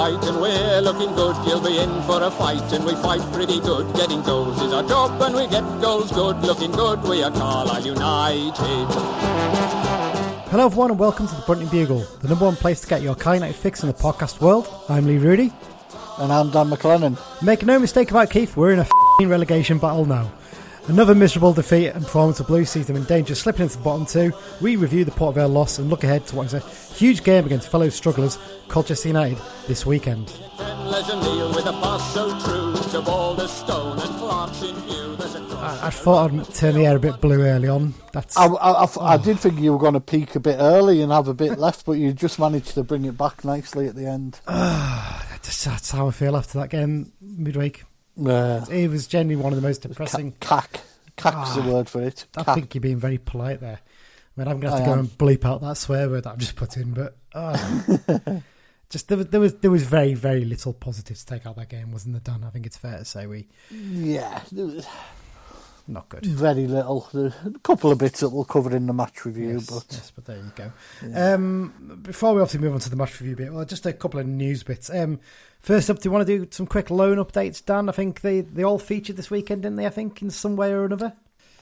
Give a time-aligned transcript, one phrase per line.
[0.00, 1.36] white, and we're looking good.
[1.46, 3.94] You'll be in for a fight, and we fight pretty good.
[3.94, 6.38] Getting goals is our job, and we get goals good.
[6.38, 8.86] Looking good, we are Carlisle United.
[10.50, 13.14] Hello, everyone, and welcome to the Brunton Bugle, the number one place to get your
[13.14, 14.68] Car United fix in the podcast world.
[14.88, 15.52] I'm Lee Rooney.
[16.18, 17.18] And I'm Dan MacLennan.
[17.42, 20.30] Make no mistake about Keith, we're in a f***ing relegation battle now.
[20.88, 24.06] Another miserable defeat and performance of Blue sees them in danger slipping into the bottom
[24.06, 24.32] two.
[24.60, 26.60] We review the Port Vale loss and look ahead to what is a
[26.94, 29.38] huge game against fellow strugglers, Colchester United,
[29.68, 30.28] this weekend.
[30.56, 35.16] Ten Legend Neil with a pass so true to Boulder Stone and Clark's in view.
[35.16, 35.80] There's a cross.
[35.80, 37.94] I, I thought I'd turn the air a bit blue early on.
[38.12, 39.18] That's I, I, I, I oh.
[39.22, 41.86] did think you were going to peak a bit early and have a bit left,
[41.86, 44.40] but you just managed to bring it back nicely at the end.
[44.46, 47.84] that's, that's how I feel after that game midweek.
[48.20, 50.34] It was genuinely one of the most depressing.
[50.40, 50.80] cack.
[51.16, 52.26] Cack's the Ah, word for it.
[52.36, 53.80] I think you're being very polite there.
[53.82, 54.98] I mean, I'm going to have I to go am.
[55.00, 58.42] and bleep out that swear word that I've just put in, but oh.
[58.88, 61.68] just there was, there was there was very very little positive to take out that
[61.68, 62.44] game, wasn't there, Dan?
[62.46, 64.40] I think it's fair to say we Yeah,
[65.86, 66.24] not good.
[66.24, 67.08] very little.
[67.12, 70.12] There's a couple of bits that we'll cover in the match review, Yes, but yes,
[70.14, 70.72] but there you go.
[71.14, 74.20] Um, before we obviously move on to the match review bit, well, just a couple
[74.20, 74.88] of news bits.
[74.88, 75.18] Um,
[75.60, 77.88] first up, do you want to do some quick loan updates, Dan?
[77.88, 79.86] I think they, they all featured this weekend, didn't they?
[79.86, 81.12] I think in some way or another.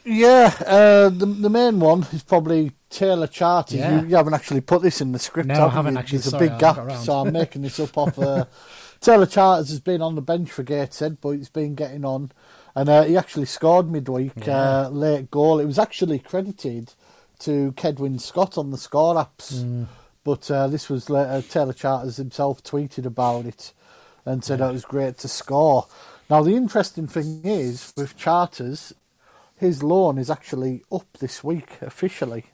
[0.05, 3.77] yeah, uh, the the main one is probably Taylor Charter.
[3.77, 4.01] Yeah.
[4.03, 5.49] You, you haven't actually put this in the script.
[5.49, 6.19] No, I haven't actually.
[6.19, 7.19] There's Sorry, a big gap, so.
[7.21, 8.19] I'm making this up off.
[8.19, 8.45] Uh,
[9.01, 12.33] Taylor Charters has been on the bench for Gateshead, but he's been getting on,
[12.75, 14.87] and uh, he actually scored midweek, Yeah.
[14.87, 15.61] uh, late goal.
[15.61, 16.95] It was actually credited
[17.41, 19.87] to Cedwyn Scott on the score apps, Mm.
[20.25, 21.41] but uh, this was later.
[21.49, 23.73] Taylor Charters himself tweeted about it
[24.29, 25.87] and said that it was great to score.
[26.31, 28.95] Now the interesting thing is with Charters,
[29.57, 32.47] his loan is actually up this week officially.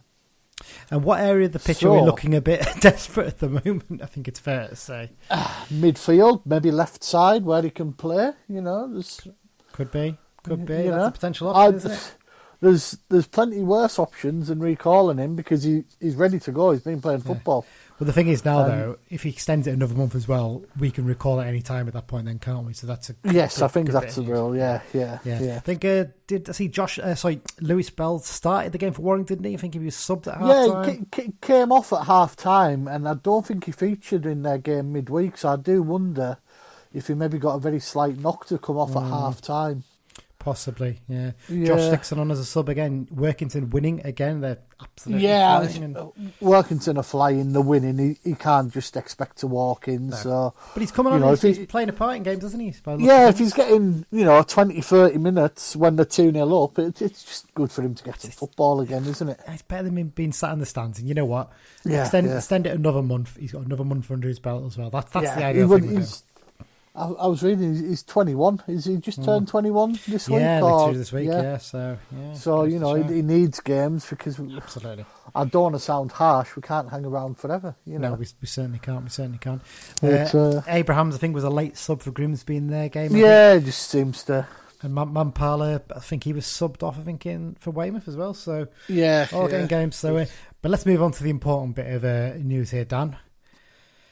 [0.91, 4.01] And what area of the pitch are we looking a bit desperate at the moment?
[4.03, 5.11] I think it's fair to say.
[5.31, 8.33] Midfield, maybe left side where he can play.
[8.49, 9.27] You know, there's
[9.73, 10.75] Could be, could be.
[10.75, 12.15] That's know, a potential I- option, it?
[12.61, 16.71] There's there's plenty worse options than recalling him because he, he's ready to go.
[16.71, 17.67] He's been playing football.
[18.01, 20.63] Well, the thing is now, Um, though, if he extends it another month as well,
[20.81, 22.73] we can recall at any time at that point, then can't we?
[22.73, 24.57] So that's a Yes, good- I think that's the rule.
[24.57, 25.41] Yeah, yeah, Yeah.
[25.41, 25.57] yeah.
[25.57, 26.99] I think uh, did I see Josh?
[26.99, 29.55] Uh, sorry, Lewis Bell started the game for Warrington, didn't he?
[29.55, 30.85] I think he was subbed at half time?
[30.85, 34.27] Yeah, he ca- ca- came off at half time, and I don't think he featured
[34.27, 35.39] in their game midweek.
[35.39, 36.39] So I do wonder
[36.93, 39.85] if he maybe got a very slight knock to come off at half time.
[40.45, 41.31] Possibly, yeah.
[41.49, 41.67] Yeah.
[41.69, 43.09] Josh Dixon on as a sub again.
[43.11, 44.43] Workington winning again.
[44.43, 46.09] They're absolutely Yeah, and- uh,
[46.43, 47.97] Workington are flying the winning.
[48.23, 50.13] He, he can't just expect to walk in.
[50.13, 51.21] So but he's coming on.
[51.21, 52.75] know, he's, if he- he's playing a part in games, doesn't he?
[52.85, 56.79] By Yeah, if he's getting, you know, 20, 30 minutes when they're 2 0 up,
[56.79, 59.41] it, it's just good for him to get some football again, isn't it?
[59.49, 60.99] It's better than him being sat in the stands.
[60.99, 61.51] And you know what?
[61.87, 62.37] Yeah, extend, yeah.
[62.37, 63.39] extend it another month.
[63.39, 64.91] He's got another month under his belt as well.
[64.91, 65.43] That's that's the
[65.87, 65.97] he
[66.97, 68.63] I, I was reading, he's- he's 21.
[68.69, 70.39] Is he just turned 21 this week?
[70.39, 70.41] Mm.
[70.43, 71.27] Yeah, or- this week.
[71.29, 72.35] Yeah, so yeah.
[72.35, 75.05] So, you know, he, he needs games because absolutely.
[75.35, 76.55] I don't want to sound harsh.
[76.55, 78.11] We can't hang around forever, you know.
[78.11, 79.03] No, we, we certainly can't.
[79.03, 79.61] We certainly can't.
[80.01, 83.07] But, uh, uh, Abrahams, I think, was a late sub for Grimsby in their game.
[83.07, 83.21] I think.
[83.21, 84.47] yeah, it just seems to.
[84.83, 86.97] And Man- Mampala, I think he was subbed off.
[86.99, 88.35] I think in for Weymouth as well.
[88.35, 89.27] So Yeah.
[89.33, 89.51] all yeah.
[89.51, 89.97] getting games.
[89.97, 90.27] So, uh,
[90.63, 93.17] but let's move on to the important bit of uh, news here, Dan.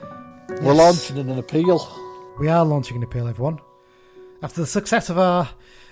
[0.00, 0.76] We're Yes.
[1.10, 1.78] launching an appeal.
[2.38, 3.60] We are launching an appeal, everyone.
[4.42, 5.48] After the success of our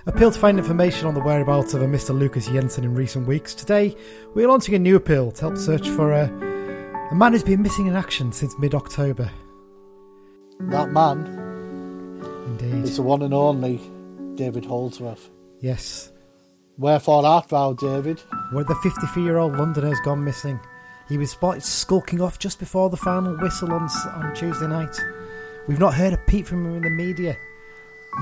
[0.07, 2.19] appeal to find information on the whereabouts of a Mr.
[2.19, 3.95] Lucas Jensen in recent weeks, today
[4.35, 6.25] we're launching a new appeal to help search for a,
[7.11, 9.31] a man who's been missing in action since mid October.
[10.61, 11.27] That man
[12.47, 12.85] Indeed.
[12.85, 13.81] is the one and only
[14.35, 15.31] David Holdsworth.
[15.61, 16.11] Yes.
[16.79, 18.21] Wherefore art thou, David?
[18.53, 20.59] Where the 53 year old Londoner's gone missing.
[21.09, 24.97] He was spotted skulking off just before the final whistle on, on Tuesday night.
[25.69, 27.37] We've not heard a peep from him in the media.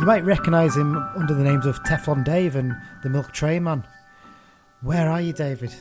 [0.00, 3.84] You might recognise him under the names of Teflon Dave and the Milk Tray Man.
[4.82, 5.74] Where are you, David?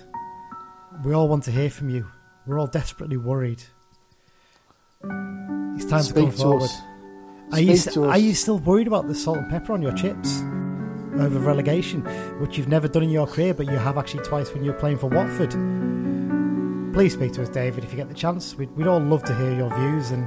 [1.04, 2.08] We all want to hear from you.
[2.46, 3.62] We're all desperately worried.
[5.04, 6.64] It's time to come Speak to forward.
[6.64, 6.82] us.
[7.52, 8.16] Are you, Speak st- to us.
[8.16, 10.40] are you still worried about the salt and pepper on your chips
[11.20, 12.02] over relegation,
[12.40, 14.78] which you've never done in your career, but you have actually twice when you were
[14.80, 15.52] playing for Watford?
[16.94, 18.56] Please speak to us, David, if you get the chance.
[18.56, 20.26] We'd, we'd all love to hear your views and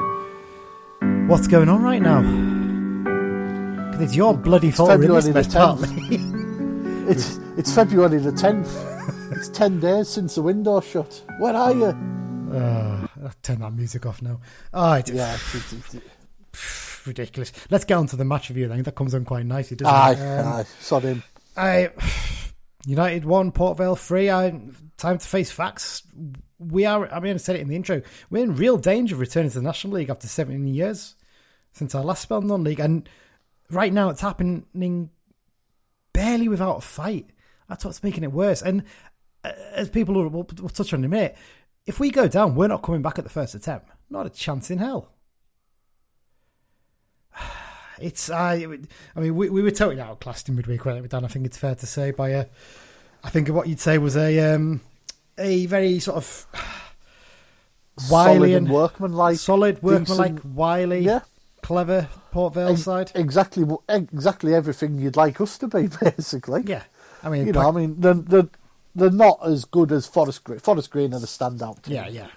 [1.31, 2.21] what's going on right now.
[3.91, 6.19] Because it's your bloody fault in this February the partly.
[7.11, 8.69] It's it's February the tenth.
[9.33, 11.25] it's ten days since the window shut.
[11.39, 11.87] Where are you?
[12.53, 14.41] Oh, I'll turn that music off now.
[14.73, 15.37] Oh, it's Yeah.
[17.07, 17.53] ridiculous.
[17.71, 18.83] Let's get on to the match review then.
[18.83, 20.39] That comes on quite nicely, doesn't Aye, it?
[20.41, 20.65] Um, aye.
[20.81, 21.23] Sod him.
[21.57, 21.91] I
[22.87, 24.31] United one, Port Vale three.
[24.31, 24.61] I,
[24.97, 26.03] time to face facts.
[26.59, 27.13] We are.
[27.13, 28.03] I mean, I said it in the intro.
[28.31, 31.17] We're in real danger of returning to the National League after 17 years
[31.73, 33.09] since our last spell in non-league, and
[33.71, 35.11] right now it's happening
[36.13, 37.31] barely without a fight.
[37.69, 38.63] That's what's making it worse.
[38.63, 38.83] And
[39.45, 41.37] uh, as people will, will, will touch on in a minute,
[41.87, 43.89] if we go down, we're not coming back at the first attempt.
[44.11, 45.11] Not a chance in hell.
[48.03, 48.55] It's I.
[49.15, 51.23] I mean, we, we were totally outclassed in midweek, weren't we, Dan?
[51.23, 52.47] I think it's fair to say by a.
[53.23, 54.81] I think what you'd say was a um,
[55.37, 56.47] a very sort of
[58.11, 59.37] wily solid and and workmanlike.
[59.37, 61.21] solid, workmanlike, decent- wily, Yeah.
[61.63, 63.13] Clever Port Vale side.
[63.15, 66.63] Exactly, exactly everything you'd like us to be, basically.
[66.67, 66.83] Yeah,
[67.23, 68.49] I mean, You know, I mean, they're, they're,
[68.95, 70.59] they're not as good as Forest Green.
[70.59, 71.95] Forest Green are the standout team.
[71.95, 72.29] yeah, yeah.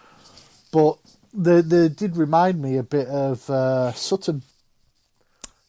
[0.72, 0.98] But
[1.34, 4.44] they, they did remind me a bit of uh, Sutton.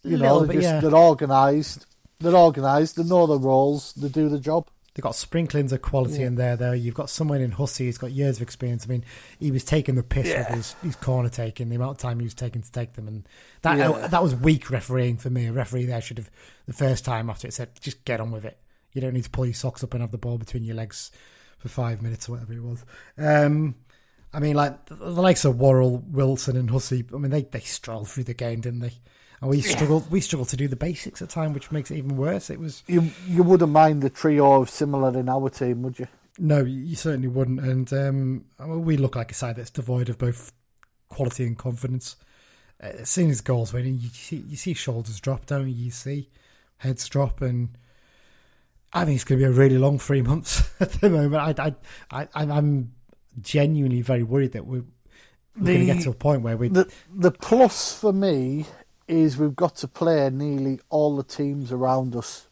[0.03, 0.81] You know, they're, bit, just, yeah.
[0.81, 1.87] they're organised.
[2.21, 2.97] They're organised.
[2.97, 3.93] They know their roles.
[3.95, 4.69] They do the job.
[4.95, 6.27] They've got sprinklings of quality Yeah.
[6.29, 6.71] in there, though.
[6.73, 8.85] You've got someone in Hussey who's got years of experience.
[8.87, 9.05] I mean,
[9.41, 12.25] he was taking the piss with his, his corner taking, the amount of time he
[12.25, 13.09] was taking to take them.
[13.09, 13.29] And
[13.63, 14.07] that Yeah.
[14.07, 15.47] that was weak refereeing for me.
[15.47, 16.31] A referee there should have,
[16.67, 18.57] the first time after it said, just get on with it.
[18.93, 21.11] You don't need to pull your socks up and have the ball between your legs
[21.59, 22.85] for five minutes or whatever it was.
[23.19, 23.75] Um,
[24.33, 27.61] I mean, like, the, the likes of Worrall, Wilson, and Hussey, I mean, they, they
[27.61, 28.93] strolled through the game, didn't they?
[29.45, 32.17] And we struggled, we struggled to do the basics at time, which makes it even
[32.17, 32.49] worse.
[32.49, 36.07] It was You you wouldn't mind the trio of similar in our team, would you?
[36.39, 37.61] No, you you certainly wouldn't.
[37.61, 40.51] And um, we look like a side that's devoid of both
[41.11, 42.17] quality and confidence.
[42.83, 45.75] Uh, seeing his goals winning, you see, you see shoulders drop, don't you?
[45.75, 46.31] You see
[46.79, 47.77] heads drop, and
[48.95, 51.59] I think it's going to be a really long three months at the moment.
[51.59, 51.75] I,
[52.11, 52.93] I, I, I'm
[53.43, 54.85] genuinely very worried that we're,
[55.55, 56.69] we're going to get to a point where we.
[56.69, 58.65] The the plus for me
[59.09, 62.49] is we've got to play nearly all the teams around us.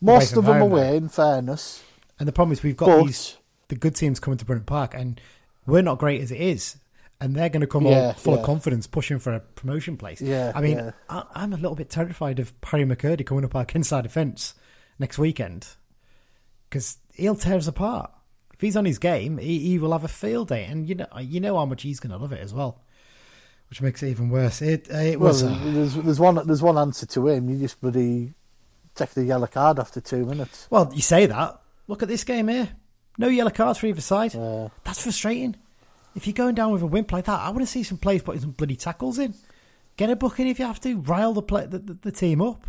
[0.00, 1.82] Most of them away, in fairness.
[2.18, 3.36] and the problem is we've got But these
[3.68, 5.20] the good teams coming to Brunton Park, and
[5.66, 6.76] we're not great as it is.
[7.20, 8.40] And they're going to come all full yeah.
[8.40, 10.20] of confidence, pushing for a promotion place.
[10.20, 10.90] Yeah, I mean, yeah.
[11.08, 14.54] I, I'm a little bit terrified of Harry McKirdy coming up our inside defence
[14.98, 15.66] next weekend
[16.68, 18.10] because he'll tear us apart.
[18.52, 21.06] If he's on his game, he, he will have a field day, and you know,
[21.20, 22.82] you know how much he's going to love it as well,
[23.74, 24.62] which makes it even worse.
[24.62, 25.42] It uh, it Well, was.
[25.42, 27.48] uh, there's there's one there's one answer to him.
[27.50, 28.32] You just bloody
[28.94, 30.68] take the yellow card after two minutes.
[30.70, 31.60] well, you say that.
[31.88, 32.68] Look at this game here.
[33.18, 34.30] No yellow cards for either side.
[34.84, 35.56] That's frustrating.
[36.14, 38.22] If you're going down with a wimp like that, I want to see some players
[38.22, 39.34] putting some bloody tackles in.
[39.96, 40.98] Get a booking if you have to.
[41.00, 42.64] Rile the, play, the, the, the team up.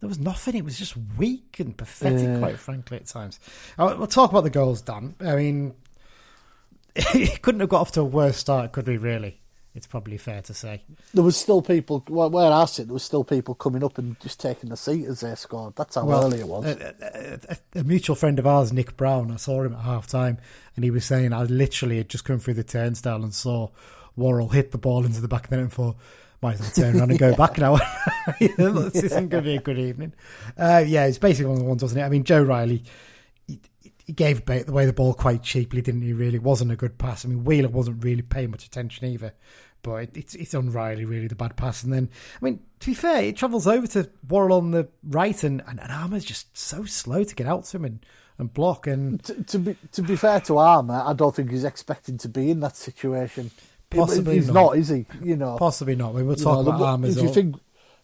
[0.00, 0.54] There was nothing.
[0.54, 2.38] It was just weak and pathetic, Yeah.
[2.38, 3.38] quite frankly, at times.
[3.78, 5.14] Uh, We'll talk about the goals, Dan.
[5.20, 5.74] I mean,
[6.96, 9.39] it couldn't have got off to a worse start, could we, really?
[9.80, 10.82] It's probably fair to say.
[11.14, 12.86] there was still people where where I sit.
[12.88, 15.74] There was still people coming up and just taking the seat as they scored.
[15.74, 16.66] That's how early it was.
[16.66, 20.06] A, a- a- a mutual friend of ours, Nick Brown, I saw him at half
[20.06, 20.36] time
[20.76, 23.70] and he was saying, I literally had just come through the turnstile and saw
[24.16, 25.96] Worrall hit the ball into the back of the net and thought,
[26.42, 27.78] might as well turn around and go back now.
[28.38, 30.12] this isn't going to be a good evening.
[30.58, 32.04] Uh, yeah, it's basically one of the ones, wasn't it?
[32.04, 32.82] I mean, Joe Riley,
[33.46, 33.60] he,
[34.06, 36.12] he gave away the ball quite cheaply, didn't he?
[36.12, 37.24] Really, wasn't a good pass.
[37.24, 39.32] I mean, Whelan wasn't really paying much attention either.
[39.82, 42.10] But it, it's it's on Riley really the bad pass, and then
[42.40, 45.80] I mean to be fair, it travels over to Worrall on the right, and and,
[45.80, 48.06] and Armer's just so slow to get out to him and,
[48.38, 51.64] and block, and to, to be to be fair to Armer, I don't think he's
[51.64, 53.50] expected to be in that situation.
[53.90, 54.54] Possibly he's not.
[54.54, 55.06] not, is he?
[55.22, 56.14] You know, possibly not.
[56.14, 57.16] We will You know, about Armer's.
[57.16, 57.56] If you think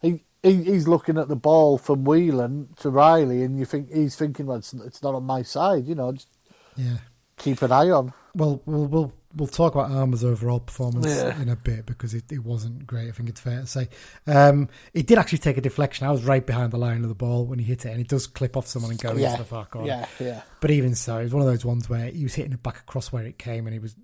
[0.03, 4.17] he, he he's looking at the ball from Whelan to Riley, and you think he's
[4.17, 5.87] thinking, well, it's, it's not on my side.
[5.87, 6.29] You know, just
[6.77, 6.99] yeah.
[7.39, 8.13] keep an eye on.
[8.35, 11.41] Well, we'll we'll we'll talk about Armer's overall performance Yeah.
[11.41, 13.09] in a bit because it, it wasn't great.
[13.09, 13.89] I think it's fair to say.
[14.27, 16.07] Um, he did actually take a deflection.
[16.07, 18.09] I was right behind the line of the ball when he hit it, and it
[18.09, 19.89] does clip off someone and go yeah, into the far corner.
[19.89, 20.43] yeah, yeah.
[20.61, 22.79] But even so, it was one of those ones where he was hitting it back
[22.79, 23.97] across where it came, and he was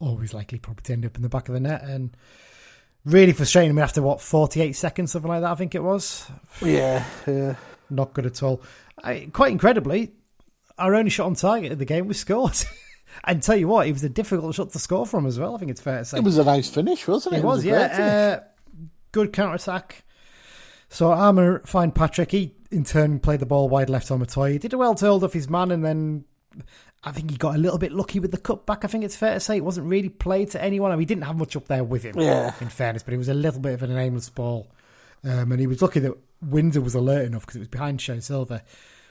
[0.00, 1.82] always likely probably to end up in the back of the net.
[1.82, 2.16] And
[3.04, 3.74] really frustrating.
[3.74, 6.26] Mean, after what forty eight seconds, something like that, I think it was.
[6.62, 7.54] Yeah, yeah.
[7.90, 8.62] Not good at all.
[9.02, 10.12] I, quite incredibly,
[10.78, 12.56] our only shot on target of the game was scored.
[13.24, 15.54] and tell you what, it was a difficult shot to score from as well.
[15.54, 16.18] I think it's fair to say.
[16.18, 17.38] It was a nice finish, wasn't it?
[17.38, 17.98] It was, a great finish.
[17.98, 18.38] yeah.
[18.40, 18.44] Uh,
[19.12, 20.04] good counter attack.
[20.88, 22.30] So Armer find Patrick.
[22.30, 24.52] He in turn played the ball wide left on Matoy.
[24.52, 26.24] He did a well to hold off his man, and then
[27.04, 28.84] I think he got a little bit lucky with the cutback.
[28.84, 30.90] I think it's fair to say it wasn't really played to anyone.
[30.90, 32.18] I mean, he didn't have much up there with him.
[32.18, 32.52] Yeah.
[32.60, 34.68] In fairness, but it was a little bit of an aimless ball,
[35.24, 38.62] um, and he was lucky that Windsor was alert enough because it was behind Sho-Silva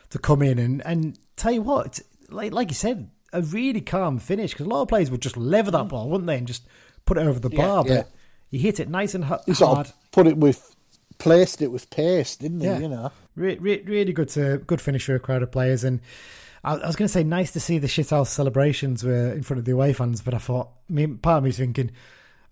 [0.10, 4.20] to come in and and tell you what, like like you said, a really calm
[4.20, 5.90] finish because a lot of players would just lever that mm.
[5.90, 6.64] ball, wouldn't they, and just
[7.06, 7.84] put it over the bar.
[7.88, 7.98] yeah.
[7.98, 8.12] But
[8.52, 9.88] he hit it nice and hu- He sort hard.
[9.88, 10.76] of put it with
[11.18, 12.68] placed it with pace, didn't he?
[12.68, 12.80] Yeah.
[12.80, 16.00] You know, Re- re- really good to good finish for a crowd of players, and
[16.64, 19.60] I, I was going to say nice to see the shithouse celebrations were in front
[19.60, 21.92] of the away fans, but I thought, me, part of me's thinking,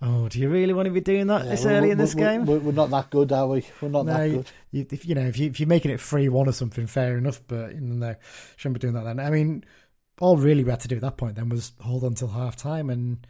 [0.02, 2.46] oh, do you really want to be doing that this early in this we're- game?
[2.46, 3.66] We're, we're not that good, are we?
[3.82, 4.52] We're not No, that good.
[4.72, 7.18] you, if you know if you if you're making it three one or something, fair
[7.18, 7.42] enough.
[7.48, 8.16] But you know, no,
[8.58, 9.20] shouldn't be doing that then.
[9.22, 9.64] I mean,
[10.24, 12.56] all really we had to do at that point then was hold on till half
[12.56, 13.28] time and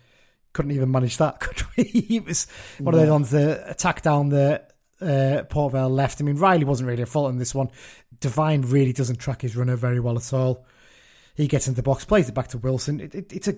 [0.54, 1.40] couldn't even manage that.
[1.40, 1.84] Could we?
[1.84, 2.46] it was
[2.78, 4.62] one of those ones that attack down the
[5.02, 6.22] uh, Port Vale left.
[6.22, 7.72] I mean, Riley wasn't really at fault in this one.
[8.20, 10.66] Divine really doesn't track his runner very well at all.
[11.36, 13.00] He gets into the box, plays it back to Wilson.
[13.00, 13.56] It, it, it's a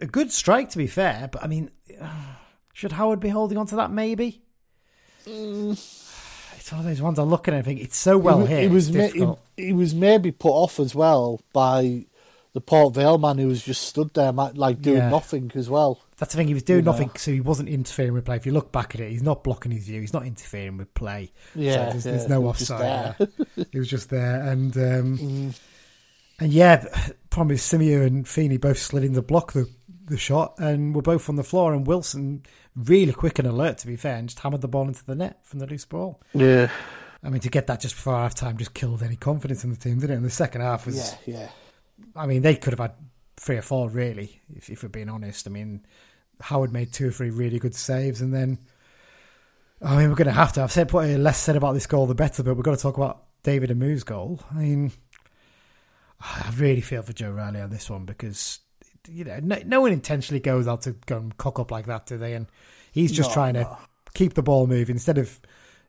[0.00, 1.70] a good strike to be fair, but I mean,
[2.72, 3.90] should Howard be holding on to that?
[3.90, 4.42] Maybe.
[6.56, 8.64] It's one of those ones I look at and think it's so well wa- hit.
[8.64, 12.04] It was ma- he, he was maybe put off as well by
[12.52, 15.08] the Port Vale man who was just stood there like doing Yeah.
[15.10, 16.00] nothing as well.
[16.18, 16.48] That's the thing.
[16.48, 16.92] He was doing you know.
[16.92, 18.36] nothing, so he wasn't interfering with play.
[18.36, 20.00] If you look back at it, he's not blocking his view.
[20.00, 21.32] He's not interfering with play.
[21.54, 23.28] Yeah, so there's, yeah, there's no he offside.
[23.72, 25.58] he was just there, and um, Mm.
[26.40, 26.84] and yeah,
[27.30, 29.66] problem is Simeu and Feeney both slid in to block the
[30.06, 31.72] the shot, and were both on the floor.
[31.72, 32.42] And Wilson
[32.74, 35.38] really quick and alert, to be fair, and just hammered the ball into the net
[35.44, 36.20] from the loose ball.
[36.34, 36.68] Yeah,
[37.22, 39.76] I mean, to get that just before half time just killed any confidence in the
[39.76, 40.16] team, didn't it?
[40.16, 41.48] And the second half was yeah, yeah.
[42.16, 42.94] I mean, they could have had
[43.36, 45.46] three or four, really, if, if we're being honest.
[45.46, 45.84] I mean,
[46.40, 48.58] Howard made two or three really good saves, and then,
[49.82, 50.62] I mean, we're going to have to.
[50.62, 52.82] I've said probably uh, less said about this goal, the better, but we've got to
[52.82, 54.40] talk about David Amoo's goal.
[54.50, 54.92] I mean,
[56.20, 58.60] I really feel for Joe Riley on this one because,
[59.08, 62.06] you know, no, no one intentionally goes out to go and cock up like that,
[62.06, 62.34] do they?
[62.34, 62.46] And
[62.92, 63.62] he's just No, trying no.
[63.62, 63.78] to
[64.12, 65.40] keep the ball moving instead of,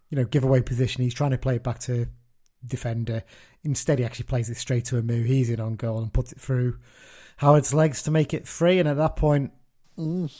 [0.09, 1.03] you know, give away position.
[1.03, 2.07] He's trying to play it back to
[2.65, 3.23] defender.
[3.63, 5.25] Instead, he actually plays it straight to Amoo.
[5.25, 6.77] He's in on goal and puts it through
[7.37, 8.79] Howard's legs to make it free.
[8.79, 9.51] And at that point,
[9.97, 10.31] Mm.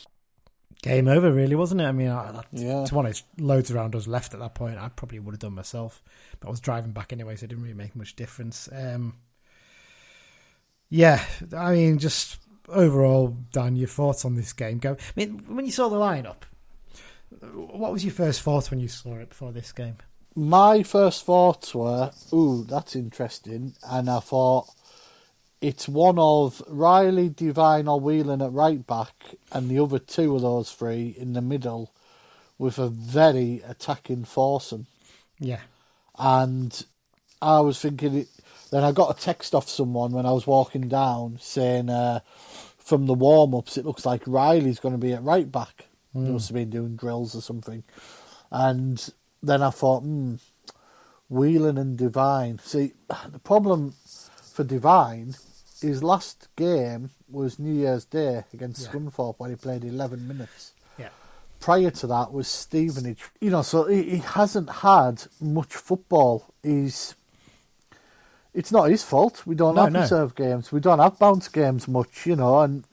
[0.81, 1.85] game over, really, wasn't it?
[1.85, 2.83] I mean, I, Yeah.
[2.85, 4.77] to be honest, loads around us left at that point.
[4.77, 6.01] I probably would have done myself,
[6.39, 8.67] but I was driving back anyway, so it didn't really make much difference.
[8.71, 9.15] Um,
[10.89, 11.23] yeah,
[11.55, 14.79] I mean, just overall, Dan, your thoughts on this game?
[14.79, 14.93] Go.
[14.93, 16.43] I mean, when you saw the lineup,
[17.53, 19.97] what was your first thought when you saw it before this game?
[20.35, 24.69] My first thoughts were, "Ooh, that's interesting," and I thought
[25.59, 30.41] it's one of Riley, Divine, or Whelan at right back, and the other two of
[30.41, 31.91] those three in the middle,
[32.57, 34.87] with a very attacking foursome.
[35.39, 35.61] Yeah,
[36.17, 36.85] and
[37.41, 38.15] I was thinking.
[38.15, 38.27] It,
[38.71, 42.21] then I got a text off someone when I was walking down saying, uh,
[42.77, 45.87] from the warm ups, it looks like Riley's going to be at right back.
[46.13, 47.83] He must have been doing drills or something.
[48.49, 50.35] And then I thought, hmm,
[51.29, 52.59] Whelan and Divine.
[52.59, 52.93] See,
[53.31, 53.93] the problem
[54.53, 55.35] for Divine,
[55.81, 58.91] his last game was New Year's Day against Yeah.
[58.91, 61.09] Scunthorpe when he played 11 minutes yeah,
[61.59, 63.23] prior to that was Stevenage.
[63.39, 66.53] You know, so he, he hasn't had much football.
[66.61, 67.15] He's
[68.53, 69.47] it's not his fault.
[69.47, 70.01] We don't No, have no.
[70.01, 70.71] reserve games.
[70.73, 72.83] We don't have bounce games much, you know, and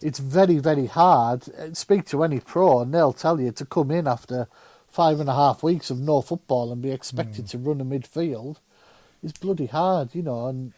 [0.00, 1.44] it's very, very hard.
[1.56, 4.48] Uh, Speak to any pro and they'll tell you to come in after
[4.98, 7.50] five and a half weeks of no football and be expected Hmm.
[7.52, 8.56] to run a midfield
[9.22, 10.46] is bloody hard, you know.
[10.48, 10.72] And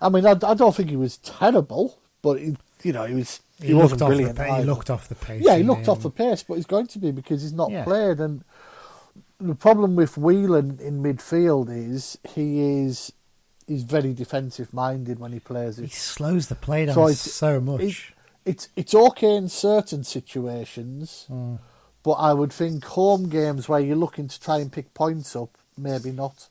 [0.00, 3.40] I mean, I, I don't think he was terrible, but he, you know, he was
[3.62, 4.36] he, looked wasn't off brilliant.
[4.36, 5.42] The, pa- he looked off the pace.
[5.46, 7.84] Yeah, he looked off the pace, but he's going to be because he's not Yeah.
[7.84, 8.18] played.
[8.18, 8.42] And
[9.38, 12.48] the problem with Whelan in midfield is he
[12.84, 13.12] is
[13.68, 17.80] he's very defensive minded when he plays He slows the play down So so, much.
[17.82, 18.12] it-
[18.52, 21.58] It's it's okay in certain situations, Mm.
[22.06, 25.58] But I would think home games where you're looking to try and pick points up,
[25.76, 26.48] maybe not.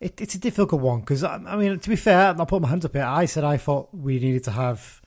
[0.00, 2.68] It, it's a difficult one because I, I mean, to be fair, I'll put my
[2.68, 3.04] hands up here.
[3.04, 5.02] I said I thought we needed to have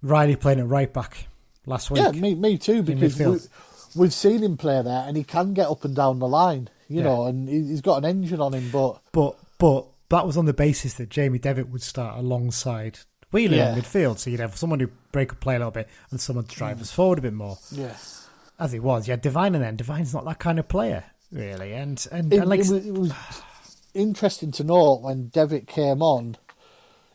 [0.00, 1.26] Riley playing at right back
[1.66, 2.02] last week.
[2.04, 2.84] Yeah, me me too.
[2.84, 6.28] Because we, we've seen him play there, and he can get up and down the
[6.28, 7.02] line, you Yeah.
[7.04, 8.70] know, and he- he's got an engine on him.
[8.70, 13.00] But But but that was on the basis that Jamie Devitt would start alongside
[13.32, 13.74] Whelan Yeah.
[13.74, 16.44] in midfield, so you'd have someone who break up play a little bit and someone
[16.44, 16.58] to Mm.
[16.58, 17.58] drive us forward a bit more.
[17.72, 17.94] yeah,
[18.58, 22.04] As it was, Yeah, Divine, and then Divine's not that kind of player really, and
[22.10, 23.12] and, it, and like it was, it was
[23.94, 26.36] interesting to note when Devitt came on.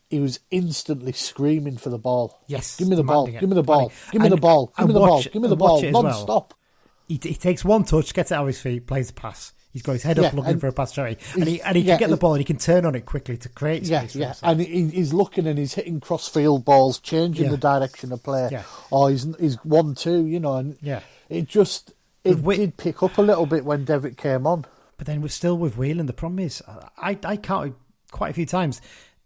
[0.10, 2.44] He was instantly screaming for the ball.
[2.48, 3.26] Yes, give me the ball.
[3.26, 3.92] Give me the ball.
[4.12, 4.72] Give me the and- ball.
[4.78, 5.24] Give me the ball.
[5.24, 5.80] Give me the ball.
[5.84, 6.04] it as well.
[6.04, 6.54] Non-stop.
[7.08, 9.54] he, he takes one touch, gets it out of his feet, plays the pass.
[9.72, 11.82] He's got his head Yeah, up looking for a pass, Jerry, and he and he
[11.82, 14.02] yeah, can get the ball and he can turn on it quickly to create Yeah,
[14.02, 14.12] space.
[14.12, 17.52] for yeah, and he, he's looking and he's hitting cross field balls, changing Yeah.
[17.52, 18.64] the direction of play, Yeah.
[18.92, 21.00] or he's he's one two, you know, and Yeah.
[21.34, 24.66] It just it Whit- did pick up a little bit when Devitt came on.
[24.98, 26.06] But then we're still with Whelan.
[26.06, 26.62] The problem is,
[26.98, 27.74] I, I counted
[28.12, 28.80] quite a few times.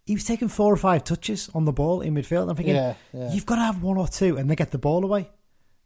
[0.06, 2.50] He was taking four or five touches on the ball in midfield.
[2.50, 3.34] I'm thinking, Yeah, yeah.
[3.34, 5.30] you've got to have one or two and they get the ball away.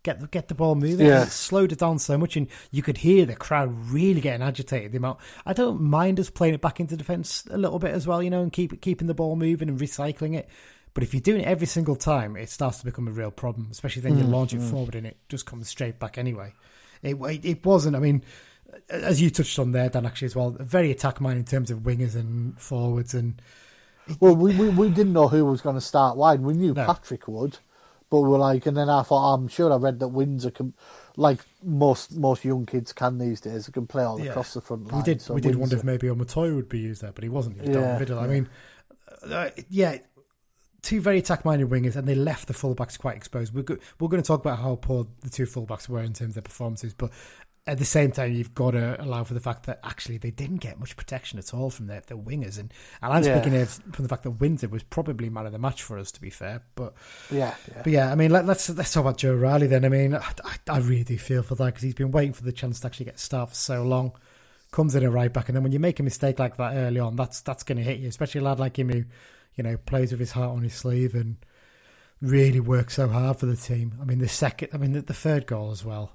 [0.03, 1.07] get the, get the ball moving.
[1.07, 1.23] Yeah.
[1.23, 4.91] It slowed it down so much, and you could hear the crowd really getting agitated.
[4.91, 8.05] The amount I don't mind us playing it back into defence a little bit as
[8.07, 10.47] well, you know, and keep keeping the ball moving and recycling it.
[10.93, 13.69] But if you're doing it every single time, it starts to become a real problem.
[13.71, 16.53] Especially then you launch it forward and it just comes straight back anyway.
[17.01, 17.95] It it, it wasn't.
[17.95, 18.23] I mean,
[18.89, 21.79] as you touched on there, Dan, actually as well, very attack minded in terms of
[21.79, 23.41] wingers and forwards and.
[24.19, 26.41] Well, we, we, we didn't know who was going to start wide.
[26.41, 26.85] We knew No.
[26.85, 27.59] Patrick would,
[28.09, 30.73] but we were like, and then I thought, I'm sure I read that Windsor can,
[31.15, 34.31] like most most young kids can these days, they can play all Yeah.
[34.31, 34.97] across the front line.
[34.97, 35.21] We did.
[35.21, 37.55] so we did wonder if maybe Omatoy would be used there, but he wasn't.
[37.55, 38.19] He was down Yeah, the middle.
[38.19, 38.49] I mean,
[39.29, 39.99] uh, yeah,
[40.81, 43.53] two very attack-minded wingers, and they left the fullbacks quite exposed.
[43.53, 46.29] We're go- we're going to talk about how poor the two fullbacks were in terms
[46.29, 47.11] of their performances, but
[47.67, 50.57] at the same time, you've got to allow for the fact that actually they didn't
[50.57, 52.73] get much protection at all from their, their wingers, and
[53.03, 53.39] and I'm Yeah.
[53.39, 56.11] speaking of from the fact that Windsor was probably man of the match for us,
[56.13, 56.95] to be fair, but.
[57.29, 57.81] Yeah, yeah.
[57.83, 59.85] But yeah, I mean, let, let's let's talk about Joe Riley then.
[59.85, 62.43] I mean, I, I, I really do feel for that because he's been waiting for
[62.43, 64.13] the chance to actually get a start for so long.
[64.71, 66.99] Comes in a right back, and then when you make a mistake like that early
[66.99, 68.07] on, that's that's going to hit you.
[68.07, 69.03] Especially a lad like him who,
[69.55, 71.37] you know, plays with his heart on his sleeve and
[72.21, 73.97] really works so hard for the team.
[74.01, 76.13] I mean, the second, I mean, the, the third goal as well.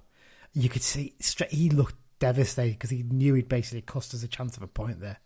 [0.53, 4.29] You could see straight, he looked devastated because he knew he'd basically cost us a
[4.29, 5.19] chance of a point there,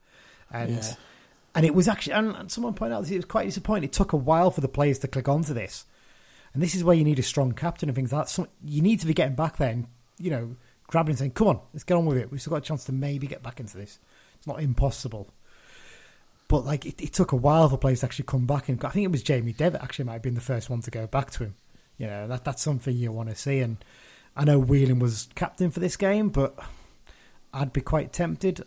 [0.50, 0.76] and.
[0.76, 0.94] Yeah.
[1.52, 3.82] And it was actually, and, someone pointed out that it was quite disappointing.
[3.82, 5.84] It took a while for the players to click onto this,
[6.54, 8.30] and this is where you need a strong captain and things like that.
[8.30, 10.54] So you need to be getting back there and you know
[10.86, 12.30] grabbing and saying, "Come on, let's get on with it.
[12.30, 13.98] We've still got a chance to maybe get back into this.
[14.36, 15.28] It's not impossible."
[16.50, 18.88] But like it, it took a while for players to actually come back, and I
[18.88, 21.30] think it was Jamie Devitt actually might have been the first one to go back
[21.30, 21.54] to him.
[21.96, 23.76] You know that that's something you want to see, and
[24.36, 26.58] I know Whelan was captain for this game, but
[27.54, 28.64] I'd be quite tempted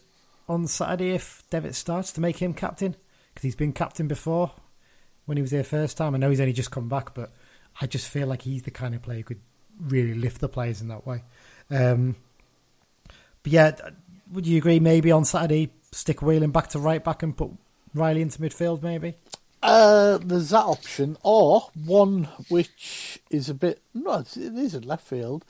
[0.47, 2.95] on Saturday if Devitt starts to make him captain
[3.33, 4.53] because he's been captain before
[5.25, 6.15] when he was there first time.
[6.15, 7.33] I know he's only just come back, but
[7.81, 9.41] I just feel like he's the kind of player who could
[9.77, 11.25] really lift the players in that way.
[11.69, 12.15] Um,
[13.41, 13.75] but yeah,
[14.31, 14.79] would you agree?
[14.79, 17.51] Maybe on Saturday, stick Whelan back to right back and put
[17.93, 19.15] Riley into midfield, maybe.
[19.61, 25.07] Uh, there's that option, or one which is a bit no, it is in left
[25.07, 25.45] field.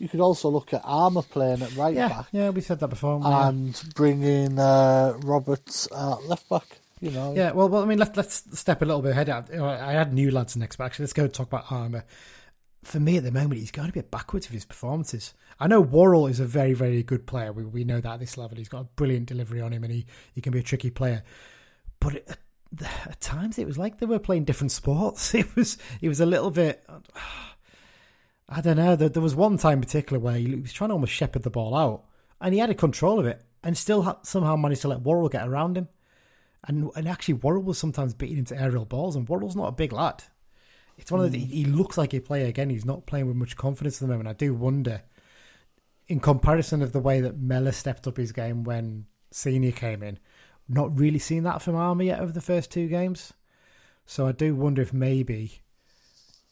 [0.00, 2.88] You could also look at Armer playing at right Yeah, back yeah, we said that
[2.88, 3.18] before.
[3.18, 3.24] we?
[3.24, 3.48] Yeah.
[3.48, 6.66] and bring in uh, Roberts at left back.
[7.00, 9.28] You know, Yeah, well, well, I mean, let's let's step a little bit ahead.
[9.28, 9.44] I
[9.88, 12.04] I had new lads next, but actually, let's go talk about Armer.
[12.82, 15.34] For me, at the moment, he's going a bit backwards with his performances.
[15.60, 17.52] I know Worrell is a very, very good player.
[17.52, 19.92] We we know that at this level, he's got a brilliant delivery on him, and
[19.92, 21.22] he, he can be a tricky player.
[22.02, 22.38] But at,
[23.06, 25.34] at times, it was like they were playing different sports.
[25.42, 26.84] It was it was a little bit.
[28.48, 28.96] I don't know.
[28.96, 31.50] There, there was one time in particular where he was trying to almost shepherd the
[31.50, 32.04] ball out,
[32.40, 35.28] and he had a control of it, and still ha- somehow managed to let Worrall
[35.28, 35.88] get around him.
[36.64, 39.92] And and actually, Worrall was sometimes beating into aerial balls, and Worrall's not a big
[39.92, 40.24] lad.
[40.98, 41.50] It's one of the, hmm.
[41.50, 42.68] he looks like a player again.
[42.68, 44.28] He's not playing with much confidence at the moment.
[44.28, 45.02] I do wonder,
[46.08, 50.18] in comparison of the way that Mellor stepped up his game when Senior came in,
[50.68, 53.32] not really seen that from Armer yet over the first two games.
[54.06, 55.60] So I do wonder if maybe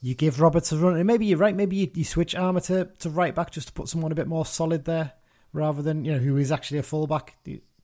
[0.01, 1.55] you give Roberts a run, and maybe you're right.
[1.55, 4.29] Maybe you, you switch Armer to, to right back just to put someone a bit
[4.29, 5.13] more solid there,
[5.53, 7.37] rather than you know who is actually a fullback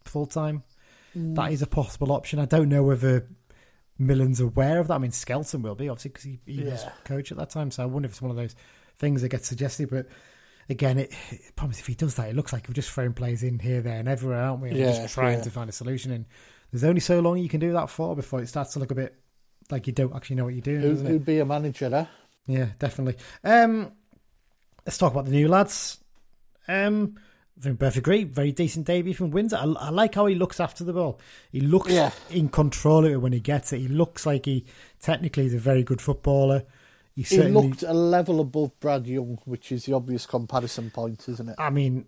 [0.04, 0.62] full time.
[1.16, 1.34] Mm.
[1.34, 2.38] That is a possible option.
[2.38, 3.28] I don't know whether
[3.98, 4.94] Millen's aware of that.
[4.94, 7.70] I mean, Skelton will be obviously because he, he was coach at that time.
[7.70, 8.54] So I wonder if it's one of those
[8.98, 9.90] things that gets suggested.
[9.90, 10.06] But
[10.68, 13.42] again, it, it promise if he does that, it looks like we're just throwing plays
[13.42, 14.70] in here, there, and everywhere, aren't we?
[14.70, 15.44] And we're Yeah, just trying yeah.
[15.44, 16.12] to find a solution.
[16.12, 16.26] And
[16.70, 18.94] there's only so long you can do that for before it starts to look a
[18.94, 19.14] bit
[19.70, 22.08] like you don't actually know what you're doing, Who, who'd be a manager there?
[22.46, 23.16] Yeah, definitely.
[23.42, 23.92] Um,
[24.84, 25.98] let's talk about the new lads.
[26.68, 27.16] Um,
[27.58, 28.24] I think both agree.
[28.24, 29.56] Very decent debut from Windsor.
[29.56, 31.18] I, I like how he looks after the ball.
[31.50, 32.10] He looks Yeah.
[32.30, 33.78] in control of it when he gets it.
[33.78, 34.66] He looks like he
[35.00, 36.64] technically is a very good footballer.
[37.16, 41.48] He He looked a level above Brad Young, which is the obvious comparison point, isn't
[41.48, 41.54] it?
[41.58, 42.04] I mean,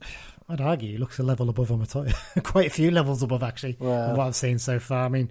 [0.51, 2.15] I'd argue he looks a level above Amatoya.
[2.45, 4.15] Quite a few levels above, actually, Well.
[4.17, 5.07] what I've seen so far.
[5.07, 5.31] I mean,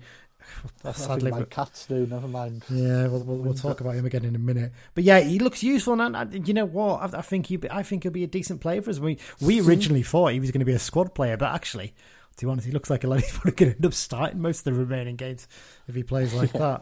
[0.94, 2.08] sadly, my but- cats do.
[2.08, 2.64] Never mind.
[2.72, 4.72] Yeah, we'll, we'll, we'll talk about him again in a minute.
[4.96, 7.14] But yeah, he looks useful, and I, you know what?
[7.14, 9.00] I, I think he, I think he'll be a decent player for us.
[9.00, 11.94] We we originally thought he was going to be a squad player, but actually,
[12.38, 14.42] to be honest, he looks like a lad who's probably going to end up starting
[14.42, 15.48] most of the remaining games
[15.88, 16.82] if he plays like that.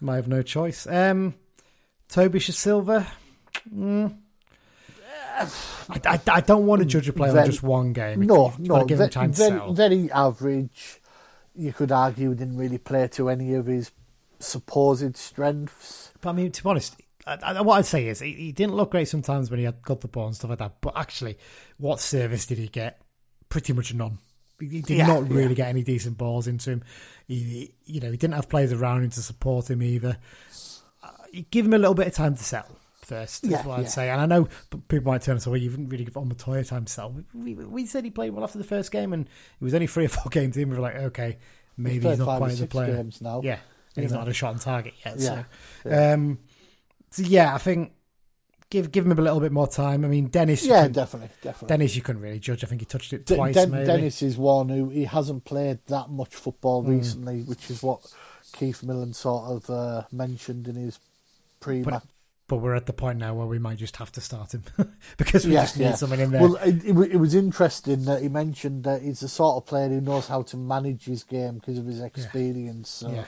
[0.00, 0.86] Might have no choice.
[0.86, 1.34] Um,
[2.10, 3.06] Toby Silva.
[3.72, 4.16] Mm.
[5.38, 5.48] I,
[6.04, 8.20] I, I don't want to judge a player on just one game.
[8.22, 9.74] No, You've no, got to give him time to very, settle.
[9.74, 11.00] very average.
[11.54, 13.90] You could argue he didn't really play to any of his
[14.38, 16.12] supposed strengths.
[16.20, 16.96] But I mean, to be honest,
[17.26, 20.00] I, what I'd say is he, he didn't look great sometimes when he had got
[20.00, 20.76] the ball and stuff like that.
[20.80, 21.38] But actually,
[21.78, 23.00] what service did he get?
[23.48, 24.18] Pretty much none.
[24.58, 25.54] He he did Yeah, not really yeah.
[25.54, 26.84] get any decent balls into him.
[27.26, 30.18] He, you know, he didn't have players around him to support him either.
[31.50, 32.76] Give him a little bit of time to settle.
[33.02, 33.44] first.
[33.44, 33.88] Is Yeah, what I'd yeah.
[33.88, 34.10] say.
[34.10, 34.48] And I know
[34.88, 37.16] people might turn and say, "Well, you didn't really give on Matoya time to settle."
[37.34, 40.04] we, we said he played well after the first game, and it was only three
[40.04, 40.68] or four games in.
[40.70, 41.38] We were like, okay,
[41.76, 42.96] maybe he's, played not quite the player.
[42.96, 43.40] games now.
[43.42, 43.58] Yeah,
[43.96, 45.18] and he's You not had a shot on target yet.
[45.18, 45.44] Yeah,
[45.82, 46.38] So, um,
[47.10, 47.92] so yeah, I think
[48.70, 50.04] give give him a little bit more time.
[50.04, 51.68] I mean, Dennis, Yeah, definitely, definitely.
[51.68, 52.62] Dennis, you couldn't really judge.
[52.62, 53.86] I think he touched it twice, Den- maybe.
[53.86, 56.90] Dennis is one who he hasn't played that much football Hmm.
[56.90, 58.00] recently, which is what
[58.52, 61.00] Keith Millen sort of uh, mentioned in his
[61.60, 62.02] pre-match.
[62.48, 64.64] but we're at the point now where we might just have to start him
[65.16, 65.94] because we Yeah, just need yeah.
[65.94, 66.40] someone in there.
[66.42, 69.88] Well, it, it, it was interesting that he mentioned that he's the sort of player
[69.88, 72.88] who knows how to manage his game because of his experience.
[72.90, 73.24] So, yeah,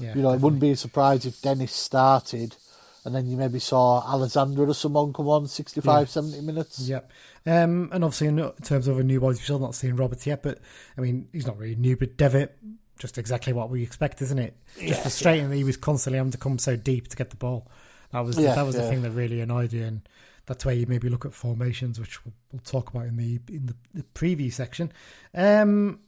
[0.00, 0.14] yeah.
[0.14, 2.56] you know, it wouldn't be a surprise if Dennis started
[3.04, 6.04] and then you maybe saw Alessandra or someone come on 65, Yeah.
[6.06, 6.80] 70 minutes.
[6.88, 7.12] Yep.
[7.46, 10.42] Um, and obviously, in terms of a new boys, we've still not seen Robert yet,
[10.42, 10.58] but
[10.96, 12.56] I mean, he's not really new, but Devitt,
[13.04, 14.56] just exactly what we expect, isn't it?
[14.78, 17.36] Just Yeah, frustrating that he was constantly having to come so deep to get the
[17.36, 17.70] ball.
[18.12, 20.08] That was Yeah, that was the thing that really annoyed you, and
[20.46, 23.66] that's where you maybe look at formations, which we'll, we'll talk about in the in
[23.66, 24.90] the, the preview section.
[25.34, 26.00] Um,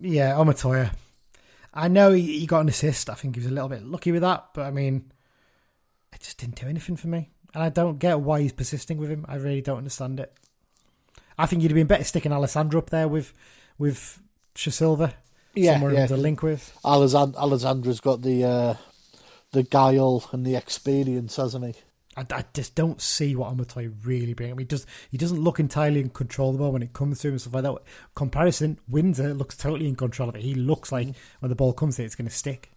[0.00, 0.94] yeah, Omatoya.
[1.74, 3.10] I know he, he got an assist.
[3.10, 5.12] I think he was a little bit lucky with that, but I mean,
[6.10, 7.28] it just didn't do anything for me.
[7.52, 9.26] And I don't get why he's persisting with him.
[9.28, 10.32] I really don't understand it.
[11.36, 13.34] I think you'd have been better sticking Alessandra up there with
[13.76, 14.22] with
[14.54, 15.12] Sho-Silva.
[15.56, 16.06] Yeah, yeah.
[16.06, 16.76] to link with.
[16.84, 18.74] Alexand- Alessandra's got the uh,
[19.52, 21.74] the guile and the experience, hasn't he?
[22.16, 24.52] I, I just don't see what Amatoy really brings.
[24.52, 26.92] I mean, he does he doesn't look entirely in control of the ball when it
[26.92, 27.76] comes to him and stuff like that.
[28.14, 30.42] Comparison, Windsor looks totally in control of it.
[30.42, 31.08] He looks like
[31.40, 32.70] when the ball comes to it, it's going to stick.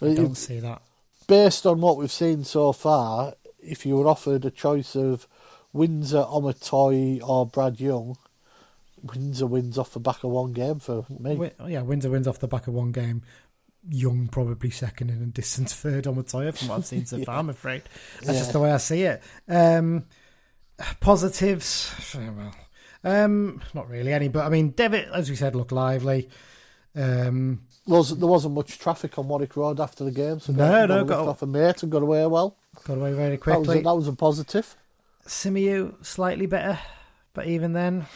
[0.00, 0.82] I don't see that.
[1.28, 5.28] based on what we've seen so far, if you were offered a choice of
[5.72, 8.16] Windsor, Omatoy, or Brad Young,
[9.02, 11.34] Windsor wins off the back of one game for me.
[11.36, 13.22] Wi- yeah, Windsor wins off the back of one game.
[13.88, 17.38] Young probably second and a distant third on Matoya from what I've seen so far,
[17.38, 17.82] I'm afraid.
[18.22, 19.22] That's just the way I see it.
[19.48, 20.04] Um,
[21.00, 22.54] positives, well,
[23.04, 26.28] um, not really any, but I mean, Devitt, as we said, looked lively.
[26.94, 30.88] Um, Was, there wasn't much traffic on Warwick Road after the game, so No, got,
[30.88, 32.56] no, got, off a mate and got away well.
[32.84, 33.80] got away very That was, quickly.
[33.80, 34.76] a, that was a positive.
[35.26, 36.78] Simeu slightly better,
[37.32, 38.06] but even then,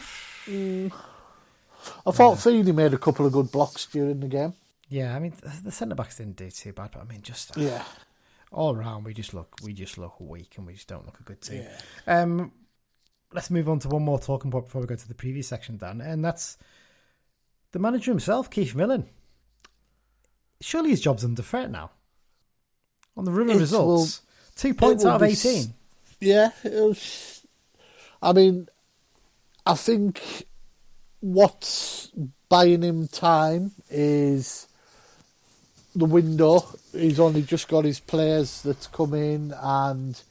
[0.47, 4.53] I thought Feeney made a couple of good blocks during the game.
[4.89, 5.15] yeah.
[5.15, 5.33] I mean,
[5.63, 7.83] the, centre backs didn't do too bad, but I mean, just Yeah.
[8.51, 11.23] all around, we just look we just look weak, and we just don't look a
[11.23, 11.65] good team.
[12.07, 12.51] Um,
[13.33, 15.77] let's move on to one more talking point before we go to the preview section,
[15.77, 16.57] Dan, and that's
[17.71, 19.07] the manager himself, Keith Millen.
[20.61, 21.91] Surely his job's under threat now.
[23.15, 24.21] On the It results,
[24.55, 25.73] two points will out of s- eighteen.
[26.19, 27.45] Yeah, it was.
[28.21, 28.67] I mean,
[29.67, 30.21] I think
[31.19, 32.11] what's
[32.49, 34.67] buying him time is
[35.95, 36.61] the window.
[36.93, 40.21] He's only just got his players that's come in, and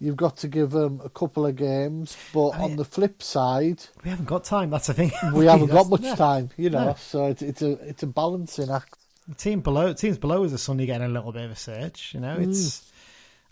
[0.00, 2.16] you've got to give him a couple of games.
[2.32, 4.70] But I mean- on the flip side, We haven't got time.
[4.70, 5.12] That's the thing.
[5.32, 6.14] we haven't got much no.
[6.14, 6.86] time, you know.
[6.86, 6.94] No.
[6.98, 8.94] So it's, it's a it's a balancing act.
[9.26, 12.12] The team below, teams below is are suddenly getting a little bit of a surge.
[12.14, 12.80] You know, it's.
[12.80, 12.84] Mm.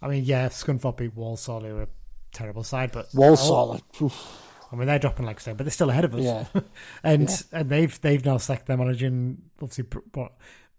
[0.02, 1.88] I mean, yeah, Scunthorpe beat Walsall, who are a
[2.32, 6.04] terrible side, but Walsall, oof, I mean, they're dropping like so, but they're still ahead
[6.04, 6.22] of us.
[6.24, 6.44] yeah,
[7.04, 7.36] and Yeah.
[7.60, 10.32] and they've they've now sacked their manager and obviously brought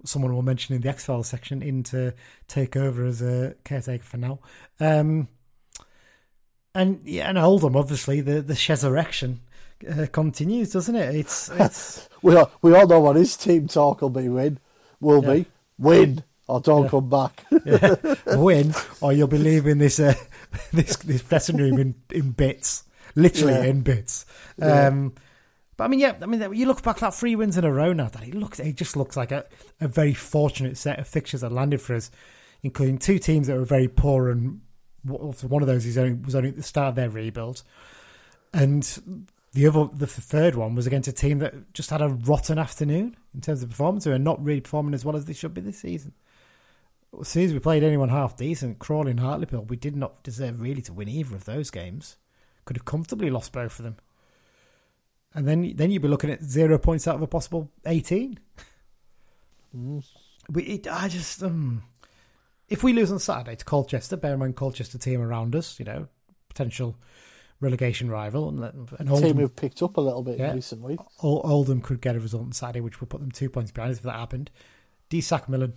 [0.06, 2.14] someone will mention in the X Files section in to
[2.48, 4.40] take over as a caretaker for now.
[4.80, 5.28] Um,
[6.76, 9.42] and yeah, and Oldham obviously the the resurrection
[9.90, 11.16] uh, continues, doesn't it?
[11.16, 14.30] It's it's we all, we all know what his team talk will be.
[14.30, 14.60] Win,
[15.00, 15.34] will Yeah.
[15.34, 15.46] be
[15.78, 16.90] win or don't Yeah.
[16.90, 17.46] come back.
[17.66, 17.96] yeah,
[18.38, 20.14] win or you'll be leaving this uh,
[20.74, 22.84] this this dressing room in in bits,
[23.18, 23.64] literally Yeah.
[23.64, 24.26] in bits.
[24.58, 24.88] Yeah.
[24.88, 25.14] Um,
[25.76, 27.72] but I mean, yeah, I mean, you look back at that three wins in a
[27.72, 28.08] row now.
[28.08, 29.46] That he looks, it just looks like a,
[29.82, 32.10] a very fortunate set of fixtures that landed for us,
[32.64, 34.62] including two teams that were very poor, and
[35.04, 37.62] one of those is only, was only at the start of their rebuild,
[38.54, 42.58] and the other, the third one was against a team that just had a rotten
[42.58, 45.54] afternoon in terms of performance, who are not really performing as well as they should
[45.54, 46.14] be this season.
[47.22, 50.60] As soon as we played anyone half decent, Crawley and Hartlepool, we did not deserve
[50.60, 52.18] really to win either of those games.
[52.68, 53.96] Could have comfortably lost both of them.
[55.34, 58.38] And then then you'd be looking at zero points out of a possible 18.
[59.74, 60.04] Mm.
[60.50, 61.84] We, it, I just, um,
[62.68, 65.86] if we lose on Saturday to Colchester, bear in mind Colchester team around us, you
[65.86, 66.08] know,
[66.50, 66.98] potential
[67.62, 70.50] relegation rival, and, and team Oldham, who've picked up a little bit Yeah.
[70.50, 71.04] in recent weeks.
[71.24, 73.92] Ol- Oldham could get a result on Saturday, which would put them two points behind
[73.94, 74.52] us if that happened.
[75.10, 75.22] D.
[75.22, 75.74] Sack Millen.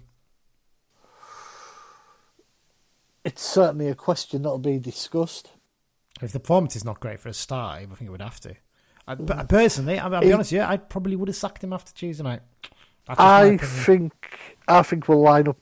[3.24, 5.50] It's certainly a question that'll be discussed.
[6.22, 8.54] If the performance is not great for a start, I think it would have to.
[9.08, 11.72] I, but personally, I'll, I'll be He- honest, yeah, I probably would have sacked him
[11.72, 12.42] after Tuesday night.
[13.06, 15.56] That's just my I think I think we'll line up.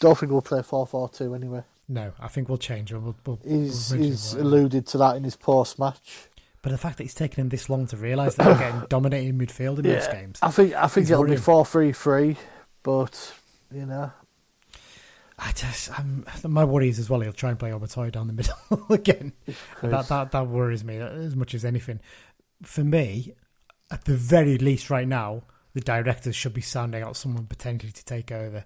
[0.00, 1.62] Don't think we'll play four four two anyway.
[1.88, 2.92] No, I think we'll change.
[2.92, 6.28] We'll, we'll, He's we'll he's alluded to that in his post match.
[6.62, 9.38] But the fact that it's taken him this long to realise that we're getting dominating
[9.38, 11.36] midfield in those games, I think I think it'll worrying.
[11.36, 12.36] be four three three,
[12.82, 13.34] but
[13.72, 14.12] you know,
[15.44, 17.20] I just, I'm, my worry is as well.
[17.20, 18.32] He'll try and play Obertoy down the
[18.70, 19.34] middle again.
[19.82, 22.00] That, that that worries me as much as anything.
[22.62, 23.34] For me,
[23.90, 25.42] at the very least, right now,
[25.74, 28.64] the directors should be sounding out someone potentially to take over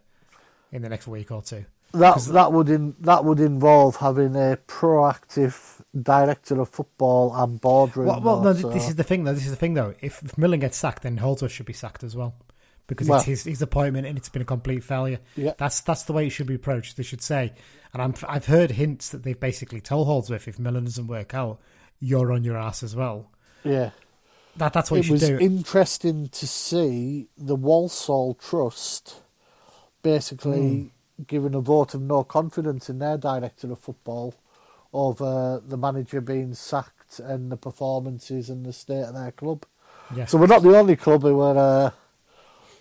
[0.71, 1.65] in the next week or two.
[1.93, 8.07] that that would in, that would involve having a proactive director of football and boardroom.
[8.07, 9.35] Well, well no, so- this is the thing, though.
[9.35, 9.95] This is the thing, though.
[10.01, 12.35] If, if Millen gets sacked, then Holdsworth should be sacked as well,
[12.89, 15.21] because Well- it's his, his appointment and it's been a complete failure.
[15.37, 15.53] Yeah.
[15.57, 16.97] That's that's the way it should be approached.
[16.97, 17.53] They should say,
[17.93, 21.61] and I'm, I've heard hints that they've basically told Holdsworth if Millen doesn't work out,
[22.01, 23.31] you're on your ass as well.
[23.63, 23.91] yeah.
[24.57, 25.39] That that's what you it was do.
[25.39, 29.23] interesting to see the Walsall Trust
[30.03, 31.23] basically Hmm.
[31.27, 34.35] giving a vote of no confidence in their director of football
[34.93, 39.65] over the manager being sacked and the performances and the state of their club.
[40.17, 40.25] yeah.
[40.27, 41.91] So we're not the only club who were uh,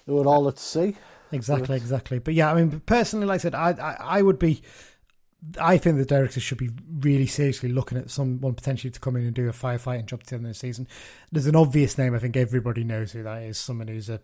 [0.07, 0.95] are all at sea.
[1.31, 2.19] Exactly, exactly.
[2.19, 4.61] But yeah, I mean, personally, like I said, I, I, I would be.
[5.61, 9.23] I think the directors should be really seriously looking at someone potentially to come in
[9.23, 10.87] and do a firefighting job to the end of the season.
[11.31, 12.15] There's an obvious name.
[12.15, 13.57] I think everybody knows who that is.
[13.57, 14.19] Someone who's a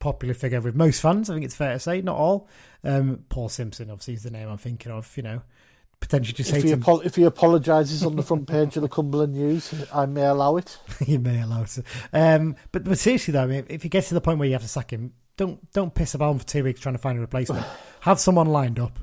[0.00, 1.30] popular figure with most fans.
[1.30, 2.48] I think it's fair to say, not all.
[2.82, 5.16] Um, Paul Simpson, obviously, is the name I'm thinking of.
[5.16, 5.42] You know,
[6.00, 8.88] potentially just If to he, apo- if he apologises on the front page of the
[8.88, 10.78] Cumberland News, I may allow it.
[11.06, 11.78] you may allow it.
[12.12, 14.54] Um, but but seriously though, I mean, if he gets to the point where you
[14.54, 17.20] have to sack him, don't don't piss about for two weeks trying to find a
[17.20, 17.66] replacement.
[18.00, 18.98] have someone lined up,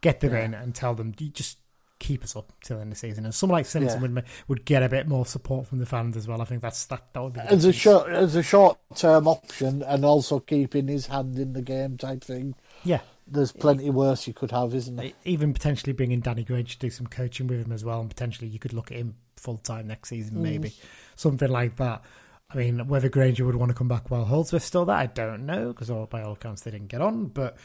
[0.00, 1.58] get them in, and tell them you just
[1.98, 3.24] keep us up till the end of the season.
[3.24, 4.08] And someone like Simpson Yeah.
[4.08, 6.40] would would get a bit more support from the fans as well.
[6.40, 9.82] I think that's that that would be As a short as a short term option,
[9.82, 12.54] and also keeping his hand in the game type thing.
[12.84, 13.00] yeah.
[13.32, 15.12] There's plenty worse you could have, isn't there?
[15.24, 18.48] Even potentially bringing Danny Grainger to do some coaching with him as well, and potentially
[18.48, 20.40] you could look at him full time next season, mm.
[20.40, 20.74] maybe
[21.14, 22.02] something like that.
[22.52, 25.46] I mean, whether Grainger would want to come back while Holdsworth's still there, I don't
[25.46, 27.26] know because all, by all accounts they didn't get on.
[27.26, 27.56] But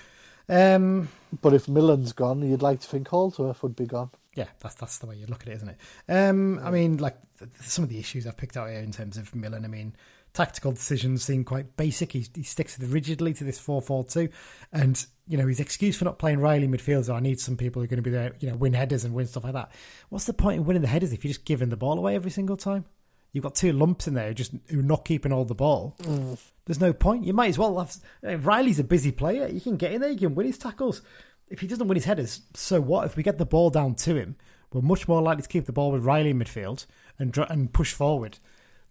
[0.48, 1.10] um,
[1.42, 4.12] But if Millen's gone, you'd like to think Holdsworth would be gone.
[4.36, 5.78] yeah, that's that's the way you look at it, isn't it?
[6.08, 9.18] Um, I mean, like th- some of the issues I've picked out here in terms
[9.18, 9.66] of Millen.
[9.66, 9.96] I mean,
[10.34, 12.12] tactical decisions seem quite basic.
[12.12, 14.30] He, he sticks rigidly to this four-four-two,
[14.72, 17.86] and you know his excuse for not playing Riley midfield "I need some people who
[17.86, 19.72] are going to be there, you know, win headers and win stuff like that."
[20.10, 22.30] What's the point in winning the headers if you're just giving the ball away every
[22.32, 22.86] single time?
[23.36, 25.98] You've got two lumps in there just who not keeping all the ball.
[26.66, 27.26] There's no point.
[27.26, 27.94] You might as well have.
[28.24, 29.50] If Riley's a busy player.
[29.50, 30.10] You can get in there.
[30.10, 31.02] You can win his tackles.
[31.50, 33.06] If he doesn't win his headers, so what?
[33.06, 34.38] If we get the ball down to him,
[34.72, 36.86] we're much more likely to keep the ball with Riley in midfield
[37.20, 38.38] and and push forward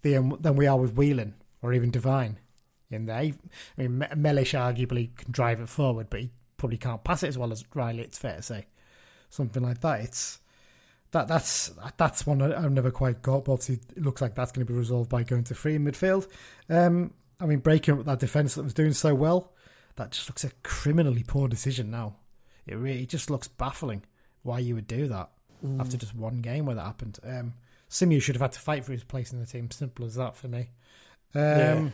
[0.02, 2.38] than than we are with Whelan or even Divine
[2.90, 3.16] in there.
[3.16, 3.32] I
[3.78, 7.38] mean, Me- Mellish arguably can drive it forward, but he probably can't pass it as
[7.38, 8.02] well as Riley.
[8.02, 8.66] It's fair to say,
[9.30, 10.00] something like that.
[10.00, 10.38] It's
[11.14, 13.44] that that's that's one I've never quite got.
[13.46, 15.84] But obviously, it looks like that's going to be resolved by going to free in
[15.84, 16.26] midfield.
[16.68, 19.52] Um, I mean, breaking up that defence that was doing so well,
[19.96, 22.16] that just looks a criminally poor decision now.
[22.66, 24.02] It really it just looks baffling
[24.42, 25.30] why you would do that
[25.80, 27.18] after just one game where that happened.
[27.24, 27.54] Um,
[27.88, 29.70] Simeu should have had to fight for his place in the team.
[29.70, 30.70] Simple as that for me.
[31.34, 31.90] Um, Yeah.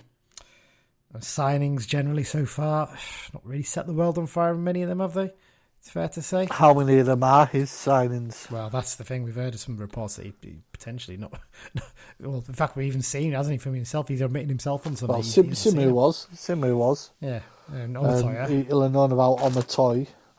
[1.19, 2.87] Signings generally so far,
[3.35, 4.55] not really set the world on fire.
[4.55, 5.33] Many of them have they?
[5.81, 6.47] It's fair to say.
[6.51, 8.51] How many of them are his signings?
[8.51, 9.23] Well, that's the thing.
[9.25, 10.33] We've heard of some reports that he,
[10.73, 11.33] potentially not.
[12.21, 14.09] well, in fact, we've even seen, hasn't he, from himself?
[14.09, 15.15] He's admitting himself on something.
[15.15, 16.27] Well, Sim, Simeu was.
[16.35, 17.11] Simeu was.
[17.21, 17.41] Yeah,
[17.73, 19.39] and Um, he'll have known about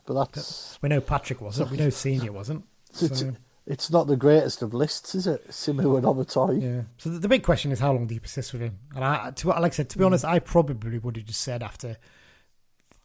[0.05, 1.71] but that's we know Patrick wasn't.
[1.71, 2.65] We know Senior wasn't.
[3.01, 3.33] it's, So,
[3.65, 5.47] it's not the greatest of lists, is it?
[5.49, 6.61] Simeu and Omatoy.
[6.61, 6.81] yeah.
[6.97, 8.77] So the, the big question is how long do you persist with him?
[8.95, 9.99] And I, to, like I said, to Mm.
[9.99, 11.97] be honest, I probably would have just said after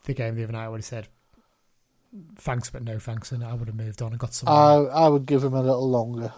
[0.04, 1.08] the game the other night, I would have said
[2.36, 4.48] thanks, but no thanks, and I would have moved on and got some.
[4.48, 6.32] I I would give him a little longer.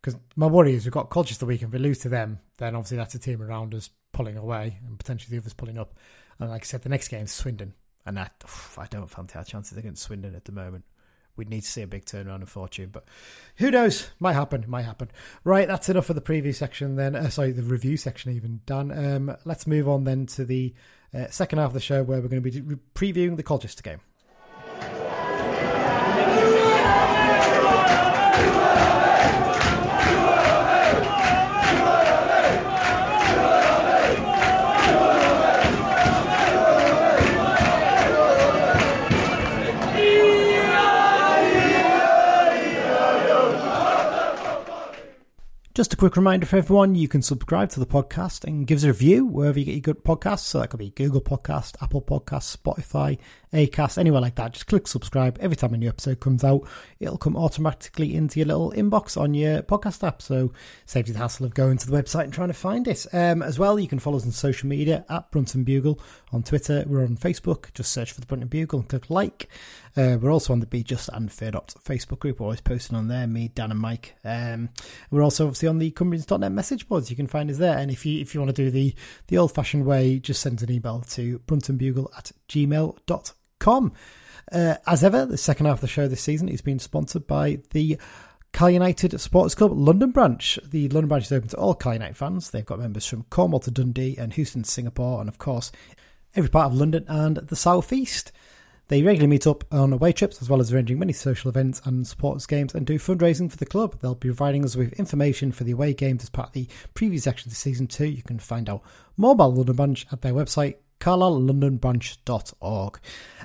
[0.00, 2.74] Because my worry is we've got Colchester week, and if we lose to them, then
[2.74, 5.94] obviously that's a team around us pulling away and potentially the others pulling up.
[6.38, 7.72] And like I said, the next game's Swindon,
[8.04, 10.84] and that oof, I don't fancy our chances against Swindon at the moment.
[11.36, 13.06] We'd need to see a big turnaround in fortune, but
[13.56, 14.08] who knows?
[14.20, 14.64] Might happen.
[14.68, 15.10] Might happen.
[15.42, 16.94] Right, that's enough for the preview section.
[16.94, 18.92] Then, uh, sorry, the review section even done.
[18.92, 20.74] Um, let's move on then to the
[21.12, 23.82] uh, second half of the show where we're going to be re- previewing the Colchester
[23.82, 24.00] game.
[45.74, 48.84] Just a quick reminder for everyone, you can subscribe to the podcast and give us
[48.84, 50.44] a review wherever you get your good podcasts.
[50.44, 53.18] So that could be Google Podcast, Apple Podcast, Spotify,
[53.52, 54.52] Acast, anywhere like that.
[54.52, 55.36] Just click subscribe.
[55.40, 56.68] Every time a new episode comes out,
[57.00, 60.22] it'll come automatically into your little inbox on your podcast app.
[60.22, 60.52] So
[60.86, 63.04] saves you the hassle of going to the website and trying to find it.
[63.12, 66.00] Um, as well, you can follow us on social media at Brunton Bugle
[66.32, 66.84] on Twitter.
[66.86, 67.74] We're on Facebook.
[67.74, 69.48] Just search for the Brunton Bugle and click like.
[69.96, 72.40] Uh, we're also on the Be Just and Fear Not Facebook group.
[72.40, 74.16] We're always posting on there, me, Dan, and Mike.
[74.24, 74.70] Um,
[75.12, 77.10] we're also obviously on the Cumbrians.net message boards.
[77.10, 77.78] You can find us there.
[77.78, 78.94] And if you if you want to do the,
[79.28, 83.92] the old fashioned way, just send an email to bruntonbugle at gmail.com.
[84.52, 87.58] Uh, as ever, the second half of the show this season is being sponsored by
[87.70, 87.98] the
[88.52, 90.58] Cal United Sports Club London branch.
[90.64, 92.50] The London branch is open to all Cal United fans.
[92.50, 95.72] They've got members from Cornwall to Dundee and Houston to Singapore, and of course,
[96.36, 98.30] every part of London and the South East.
[98.88, 102.06] They regularly meet up on away trips as well as arranging many social events and
[102.06, 103.98] sports games and do fundraising for the club.
[104.00, 107.20] They'll be providing us with information for the away games as part of the preview
[107.20, 108.06] section of season two.
[108.06, 108.82] You can find out
[109.16, 113.00] more about London Branch at their website, carlisle.londonbranch.org.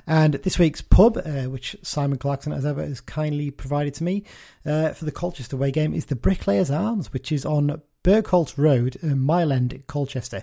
[0.06, 4.24] And this week's pub, uh, which Simon Clarkson, as ever, has kindly provided to me
[4.66, 8.98] uh, for the Colchester away game, is the Bricklayers Arms, which is on Bergholt Road,
[9.02, 10.42] Mile End, Colchester,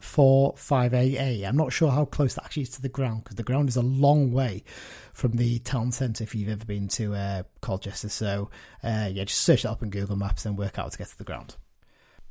[0.00, 1.46] CO45AA.
[1.46, 3.76] I'm not sure how close that actually is to the ground because the ground is
[3.76, 4.64] a long way
[5.12, 8.08] from the town centre if you've ever been to uh, Colchester.
[8.08, 8.50] So,
[8.82, 11.18] uh, yeah, just search it up on Google Maps and work out to get to
[11.18, 11.56] the ground.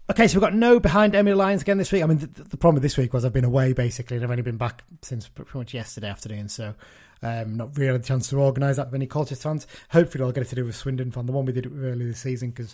[0.09, 2.01] Okay, so we've got no behind Enemy Lines again this week.
[2.01, 4.31] I mean, the, the problem with this week was I've been away basically, and I've
[4.31, 6.47] only been back since pretty much yesterday afternoon.
[6.47, 6.75] So,
[7.21, 9.67] um, not really a chance to organise that with any Colchester fans.
[9.89, 12.19] Hopefully, I'll get it to do with Swindon fan, the one we did earlier this
[12.19, 12.73] season, because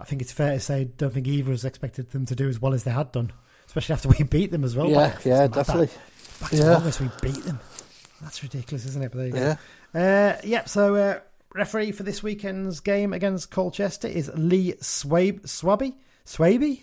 [0.00, 2.34] I think it's fair to say, I don't think either of us expected them to
[2.34, 3.32] do as well as they had done,
[3.72, 4.88] especially after we beat them as well.
[4.90, 5.88] Yeah, Back- yeah, back definitely.
[6.40, 6.76] Back to Yeah.
[6.76, 7.58] August, we beat them.
[8.20, 9.10] That's ridiculous, isn't it?
[9.12, 9.56] But there you go.
[9.94, 10.36] Yeah.
[10.38, 10.68] Uh, yep.
[10.68, 11.20] So uh,
[11.54, 15.94] referee for this weekend's game against Colchester is Lee Swabe, Swabey.
[16.26, 16.82] Swabey.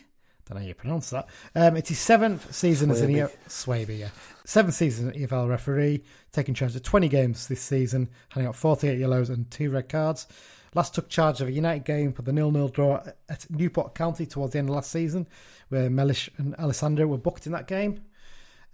[0.50, 1.28] Don't know how you pronounce that.
[1.56, 3.24] Um, it's his seventh season as an Swabey.
[3.24, 4.00] EF- Swabey.
[4.00, 4.10] Yeah,
[4.46, 8.98] seventh season as EFL referee, taking charge of 20 games this season, handing out 48
[8.98, 10.26] yellows and two red cards.
[10.74, 14.54] Last took charge of a United game for the nil-nil draw at Newport County towards
[14.54, 15.28] the end of last season,
[15.70, 18.02] where Mellish and Alessandra were booked in that game.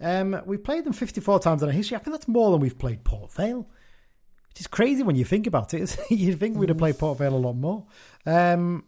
[0.00, 1.96] Um, we played them 54 times in our history.
[1.96, 3.66] I think that's more than we've played Port Vale.
[4.48, 5.96] Which is crazy when you think about it.
[6.10, 7.86] You'd think we'd have played Port Vale a lot more.
[8.24, 8.84] Um,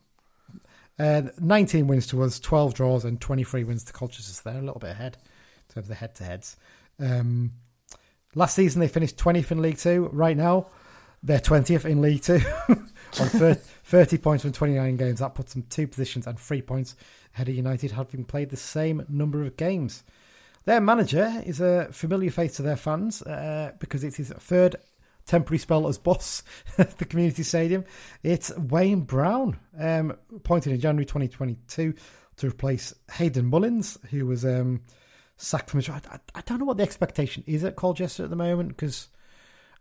[0.99, 4.43] uh, 19 wins to us, 12 draws, and 23 wins to Colchester.
[4.43, 5.17] They're a little bit ahead
[5.69, 6.57] in terms of the head to heads.
[6.99, 7.53] Um,
[8.35, 10.09] last season, they finished 20th in League Two.
[10.13, 10.67] Right now,
[11.23, 15.21] they're 20th in League Two on thir- 30 points from 29 games.
[15.21, 16.97] That puts them two positions and three points
[17.35, 20.03] ahead of United, having played the same number of games.
[20.65, 24.77] Their manager is a familiar face to their fans uh, because it's his third
[25.29, 26.43] temporary spell as boss
[26.77, 27.85] at the community stadium.
[28.25, 31.95] It's Wayne Brown, um, appointed in January 2022
[32.39, 34.81] to replace Hayden Mullins, who was um,
[35.37, 35.89] sacked from his.
[35.89, 39.09] I, I- I don't know what the expectation is at Colchester at the moment because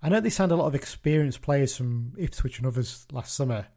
[0.04, 3.68] I know they signed a lot of experienced players from Ipswich and others last summer.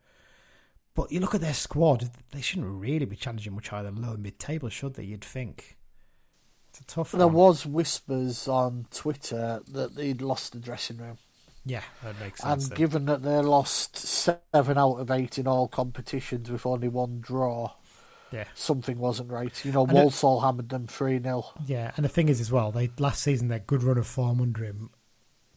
[0.95, 4.17] But you look at their squad; they shouldn't really be challenging much higher than lower
[4.19, 5.05] mid-table, should they?
[5.05, 5.79] You'd think.
[6.71, 7.35] It's a tough There one.
[7.37, 11.19] was whispers on Twitter that they'd lost the dressing room.
[11.65, 12.69] Yeah, that makes And sense.
[12.71, 12.79] then.
[12.79, 17.73] given that they lost seven out of eight in all competitions with only one draw,
[18.33, 18.45] yeah.
[18.55, 19.65] something wasn't right.
[19.65, 21.45] You know, And it- Walsall hammered them 3 0.
[21.67, 24.41] Yeah, and the thing is as well, they last season their good run of form
[24.41, 24.91] under him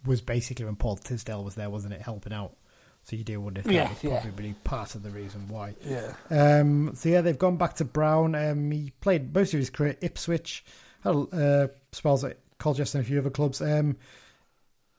[0.06, 2.58] was basically when Paul Tisdale was there, wasn't it, helping out?
[3.04, 4.22] So you do wonder if Yeah, that was yeah.
[4.22, 5.76] probably part of the reason why.
[5.86, 6.14] Yeah.
[6.30, 8.34] Um, so yeah, they've gone back to Brown.
[8.36, 10.64] Um, he played most of his career at Ipswich,
[11.02, 13.62] had uh, spells at Colchester and a few other clubs.
[13.62, 13.98] Um,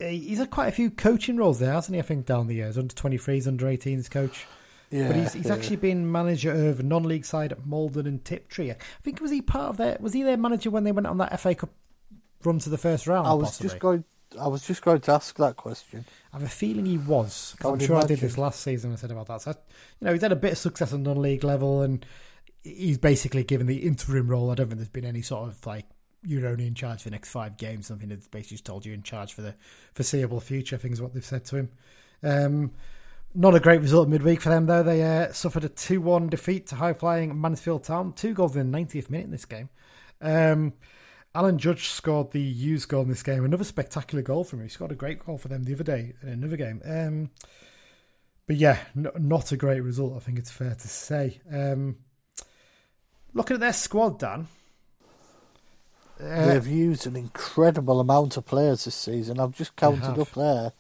[0.01, 2.01] Uh, he's had quite a few coaching roles there, hasn't he?
[2.01, 4.47] I think down the years, under 23s, under 18s coach.
[4.91, 5.09] Yeah.
[5.09, 5.55] But he's, he's yeah.
[5.55, 8.71] actually been manager of non-league side at Maldon and Tiptree.
[8.71, 11.19] I think was he part of their was he their manager when they went on
[11.19, 11.71] that FA Cup
[12.45, 13.27] run to the first round?
[13.27, 13.69] I was possibly?
[13.69, 14.05] just going.
[14.41, 16.05] I was just going to ask that question.
[16.33, 17.57] I have a feeling he was.
[17.65, 18.93] I'm sure I did this last season.
[18.93, 19.43] I said about that.
[19.43, 22.05] So, you know, he's had a bit of success on non-league level, and
[22.63, 24.51] he's basically given the interim role.
[24.51, 25.87] I don't think there's been any sort of like
[26.25, 27.87] you're only in charge for the next five games.
[27.87, 29.55] Something that's basically told you in charge for the
[29.95, 30.77] foreseeable future.
[30.77, 31.71] I think is what they've said to him.
[32.23, 32.73] Um,
[33.35, 34.83] not a great result midweek for them though.
[34.83, 38.13] They uh, suffered a two-one defeat to high-flying Mansfield Town.
[38.13, 39.69] Two goals in the 90th minute in this game.
[40.21, 40.75] Um,
[41.35, 43.45] Alan Judge scored the U's goal in this game.
[43.45, 44.67] Another spectacular goal from him.
[44.67, 46.81] He scored a great goal for them the other day in another game.
[46.85, 47.31] Um,
[48.47, 50.15] but yeah, n- not a great result.
[50.17, 51.41] I think it's fair to say.
[51.51, 51.97] Um,
[53.33, 54.47] looking at their squad, Dan.
[56.23, 59.41] Uh, They've used an incredible amount of players this season.
[59.41, 60.73] I've just counted up there.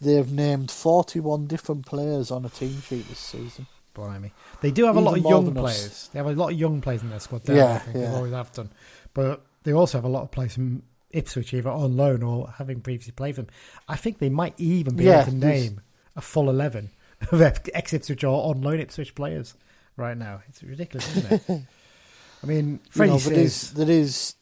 [0.00, 3.66] They've named 41 different players on a team sheet this season.
[3.94, 4.32] Blimey.
[4.60, 5.62] They do have a Even lot of young us.
[5.62, 6.10] players.
[6.12, 7.44] They have a lot of young players in their squad.
[7.44, 8.10] There, Yeah, I think yeah.
[8.10, 8.70] they always have done.
[9.14, 12.80] But they also have a lot of players from Ipswich, either on loan or having
[12.82, 13.46] previously played them.
[13.88, 15.80] I think they might even be Yeah, able to name
[16.14, 16.90] a full eleven
[17.32, 19.54] of ex Ipswich or on loan Ipswich players
[19.96, 20.42] right now.
[20.48, 21.62] It's ridiculous, isn't it?
[22.42, 24.34] I mean, Freddie know, there is, there is.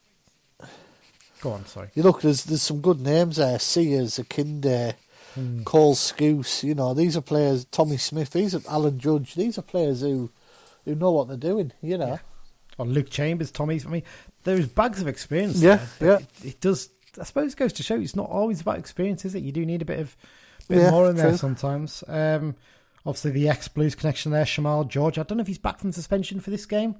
[1.45, 3.59] "Go on, sorry." You look, there's there's some good names there.
[3.59, 4.93] Sears, Akinde,
[5.35, 5.63] Hmm.
[5.63, 6.63] Cole Skuse.
[6.63, 7.65] You know, these are players.
[7.65, 8.29] Tommy Smith.
[8.31, 9.35] These are Alan Judge.
[9.35, 10.31] These are players who
[10.85, 11.71] who know what they're doing.
[11.81, 12.07] You know.
[12.07, 12.17] Yeah.
[12.77, 13.85] Or Luke Chambers, Tommy's.
[13.85, 14.03] I mean,
[14.43, 15.57] there's bags of experience.
[15.61, 16.17] Yeah, there, yeah.
[16.43, 16.89] It, it does.
[17.19, 19.43] I suppose it goes to show it's not always about experience, is it?
[19.43, 20.15] You do need a bit of
[20.67, 21.37] bit Yeah, more in there true.
[21.37, 22.03] sometimes.
[22.07, 22.55] Um,
[23.05, 25.17] obviously, the ex Blues connection there, Shamal George.
[25.17, 26.95] I don't know if he's back from suspension for this game.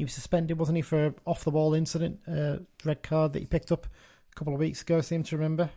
[0.00, 3.44] He was suspended, wasn't he, for off the ball incident, uh, red card that he
[3.44, 4.96] picked up a couple of weeks ago.
[4.96, 5.64] I seem to remember.
[5.64, 5.68] I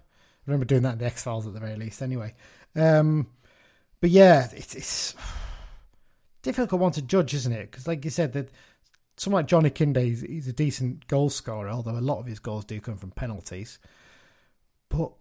[0.45, 2.01] remember doing that in the X Files at the very least.
[2.01, 2.34] Anyway,
[2.74, 3.28] um,
[3.99, 5.13] but yeah, it's, it's
[6.41, 7.69] difficult one to judge, isn't it?
[7.69, 8.49] Because, like you said, that
[9.17, 12.39] someone like John Akinde, he's, he's a decent goal scorer, although a lot of his
[12.39, 13.78] goals do come from penalties.
[14.88, 15.11] But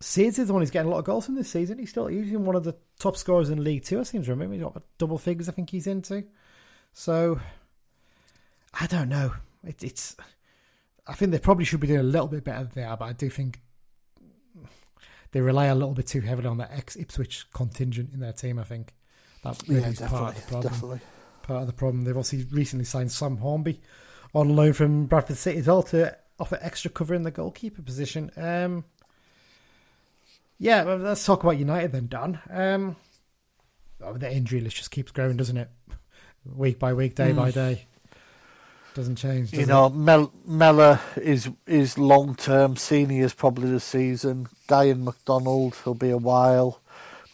[0.00, 1.78] Sears is the one who's getting a lot of goals from this season.
[1.78, 4.00] He's still he's even one of the top scorers in League Two.
[4.00, 5.48] I seem to remember he's got double figures.
[5.48, 6.24] I think he's into.
[6.92, 7.38] So
[8.78, 9.32] I don't know.
[9.64, 10.16] It, it's.
[11.06, 13.06] I think they probably should be doing a little bit better than they are, but
[13.06, 13.60] I do think
[15.32, 18.58] they rely a little bit too heavily on that ex Ipswich contingent in their team.
[18.58, 18.94] I think
[19.42, 21.00] that really Yeah, is part of the problem definitely.
[21.42, 22.04] part of the problem.
[22.04, 23.80] They've obviously recently signed Sam Hornby
[24.34, 28.30] on loan from Bradford City as well to offer extra cover in the goalkeeper position.
[28.36, 28.84] Um,
[30.58, 32.38] yeah, let's talk about United then, Dan.
[32.50, 32.96] Um,
[34.02, 35.68] oh, the injury list just keeps growing, doesn't it?
[36.44, 37.86] Week by week, day by day.
[38.94, 39.52] Doesn't change.
[39.52, 42.76] You does know, Mel- Mellor is is long term.
[42.76, 44.48] Senior's probably the season.
[44.66, 46.80] Guy and McDonald will be a while.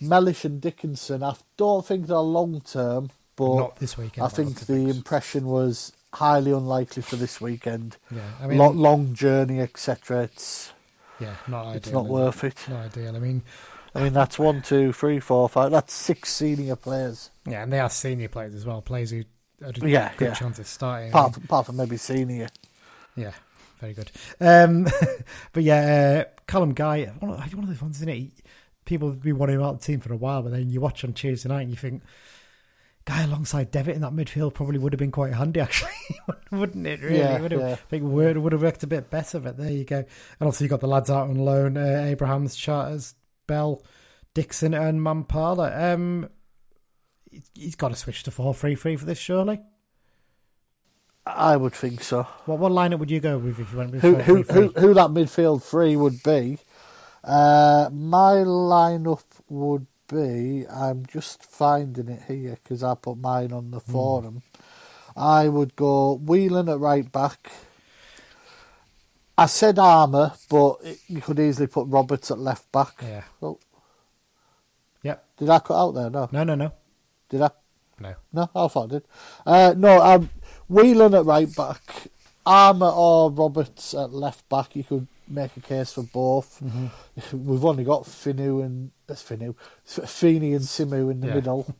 [0.01, 4.27] Mellish and Dickinson, I don't think they're long term, but Not this weekend.
[4.27, 4.95] I think the things.
[4.97, 7.97] impression was highly unlikely for this weekend.
[8.11, 10.25] yeah, I mean, Lo- long journey, etc.
[10.25, 10.73] It's
[11.19, 11.77] yeah, not ideal.
[11.77, 12.13] it's not is it?
[12.13, 12.57] worth it.
[12.69, 13.17] Not ideal.
[13.17, 13.43] I mean,
[13.95, 15.71] I mean, that's one, two, three, four, five.
[15.71, 17.31] That's six senior players.
[17.47, 18.83] yeah, and they are senior players as well.
[18.83, 19.25] Players who
[19.65, 20.35] had a Yeah, good yeah.
[20.35, 21.11] chance of starting.
[21.11, 22.49] Apart from, apart from maybe senior.
[23.17, 23.33] Yeah,
[23.81, 24.11] very good.
[24.41, 24.87] Um,
[25.53, 28.33] but yeah, uh, Callum Guy, one of, one of those ones, isn't it?
[28.85, 31.03] People have been wanting him out the team for a while, but then you watch
[31.05, 32.03] on Tuesday night and you think,
[33.05, 35.91] Guy alongside Devitt in that midfield probably would have been quite handy, actually,
[36.51, 37.01] wouldn't it?
[37.01, 37.73] Really, Yeah, would have, yeah.
[37.73, 39.39] I think would would have worked a bit better.
[39.41, 39.99] But there you go.
[39.99, 40.07] And
[40.47, 43.15] also you got the lads out on loan: uh, Abrahams, Charters,
[43.47, 43.83] Bell,
[44.35, 45.95] Dixon, and Mampala.
[45.95, 46.29] Um,
[47.55, 49.61] he's got to switch to four three three for this, surely.
[51.24, 52.22] I would think so.
[52.45, 54.95] What what lineup would you go with if you went with who who who who
[54.95, 56.59] that midfield three would be.
[57.24, 60.64] Uh, my lineup would be.
[60.68, 63.70] I'm just finding it here because I put mine on Hmm.
[63.72, 64.43] the forum.
[65.16, 67.51] I would go Whelan at right back.
[69.39, 72.95] I said Armer, but it, you could easily put Roberts at left back.
[73.03, 73.24] Yeah.
[73.43, 73.59] Oh,
[75.03, 75.24] Yep.
[75.39, 76.11] did I cut out there?
[76.11, 76.28] No.
[76.32, 76.72] No, no, no,
[77.29, 77.51] Did I?
[78.01, 78.14] no.
[78.33, 79.05] No, I thought I did.
[79.47, 80.31] Uh, no, um,
[80.68, 82.09] Whelan at right back,
[82.45, 84.77] Armer or Roberts at left back.
[84.77, 86.62] You could make a case for both.
[87.33, 89.55] We've only got Finu and uh, Finu,
[89.85, 91.35] Feeney and Simeu in the Yeah.
[91.35, 91.74] middle.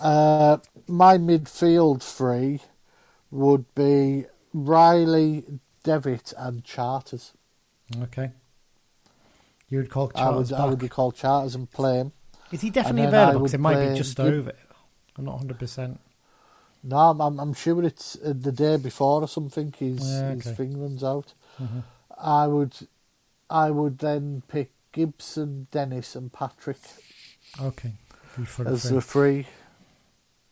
[0.00, 0.58] Uh,
[0.88, 2.60] my midfield three
[3.30, 5.44] would be Riley,
[5.84, 7.32] Devitt, and Charters.
[8.04, 8.30] Okay.
[9.68, 10.52] You would call Charters.
[10.52, 10.76] I would.
[10.78, 12.12] I would call Charters and play him.
[12.50, 13.40] Is he definitely and then I available?
[13.46, 14.52] Because it might be just over.
[15.16, 15.98] I'm not 100%.
[16.84, 19.72] No, I'm, I'm, I'm sure it's uh, the day before or something.
[19.78, 20.56] His Yeah, his okay.
[20.56, 21.34] thing runs out.
[21.62, 21.80] Mm-hmm.
[22.18, 22.74] I would,
[23.48, 26.78] I would then pick Gibson, Dennis, and Patrick
[27.60, 27.92] Okay.
[28.64, 29.46] As the three.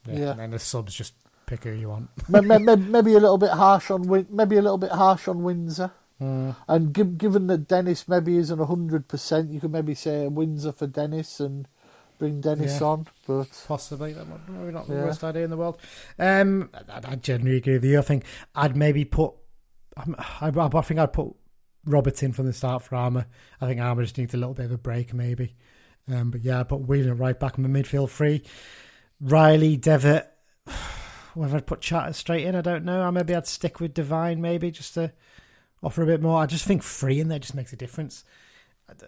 [0.06, 0.18] yeah.
[0.18, 0.30] yeah.
[0.32, 1.14] And then the subs just
[1.46, 2.10] pick who you want.
[2.28, 5.90] maybe, maybe, maybe a little bit harsh on maybe a little bit harsh on Windsor.
[6.20, 6.54] Mm.
[6.68, 11.40] And given that Dennis maybe isn't hundred percent, you could maybe say Windsor for Dennis
[11.40, 11.66] and
[12.20, 12.86] bring Dennis Yeah.
[12.86, 13.06] on.
[13.26, 14.12] But Possibly.
[14.12, 15.04] That might maybe not the Yeah.
[15.06, 15.80] worst idea in the world.
[16.20, 17.98] Um, I, I generally agree with you.
[17.98, 19.34] I think I'd maybe put.
[19.96, 20.04] I,
[20.40, 21.34] I, I think I'd put
[21.84, 23.26] Roberts in from the start for Armer.
[23.60, 25.56] I think Armer just needs a little bit of a break, maybe.
[26.08, 28.42] Um, but yeah, I put Whelan right back in the midfield three.
[29.20, 30.30] Riley, Devitt.
[31.34, 33.02] Whether I'd put Chatter straight in, I don't know.
[33.02, 35.12] Or maybe I'd stick with Divine, maybe just to
[35.82, 36.40] offer a bit more.
[36.42, 38.24] I just think three in there just makes a difference.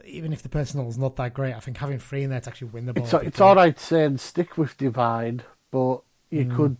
[0.05, 2.69] Even if the personal's not that great, I think having three in there to actually
[2.69, 3.05] win the ball.
[3.05, 6.57] it's it's all right saying stick with Divine, but you Mm.
[6.57, 6.77] could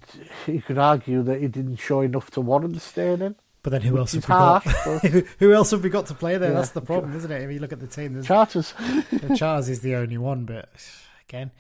[0.47, 3.37] you could argue that he didn't show enough to warrant staying in.
[3.63, 4.65] But then who else have we got?
[4.85, 5.05] but-
[5.39, 6.51] who else have we got to play there?
[6.51, 6.57] Yeah.
[6.57, 7.43] That's the problem, isn't it?
[7.43, 8.75] If you look at the team, there's, Charters.
[9.13, 10.69] the Charles is the only one, but
[11.29, 11.51] again,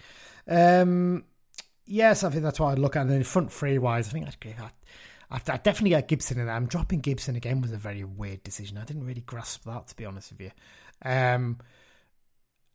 [0.48, 1.24] um,
[1.84, 3.02] Yes, I think that's what I'd look at.
[3.02, 4.70] And then front three wise, I think I'd, I'd,
[5.30, 6.54] I'd, I'd definitely get Gibson in there.
[6.54, 8.78] I'm dropping Gibson again was a very weird decision.
[8.78, 10.50] I didn't really grasp that, to be honest with you.
[11.04, 11.58] Um,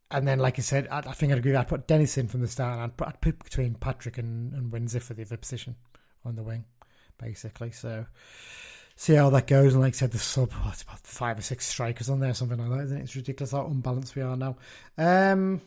[0.10, 1.56] and then, like I said, I, I think I'd agree.
[1.56, 2.74] I'd put Dennis in from the start.
[2.74, 5.76] And I'd, put, I'd put between Patrick and, and Windsor for the other position
[6.24, 6.64] on the wing,
[7.18, 7.72] basically.
[7.72, 8.06] So
[8.96, 9.74] see how that goes.
[9.74, 12.34] And like I said, the sub, oh, it's about five or six strikers on there,
[12.34, 13.04] something like that, isn't it?
[13.04, 14.56] It's ridiculous how unbalanced we are now.
[14.98, 15.62] Um,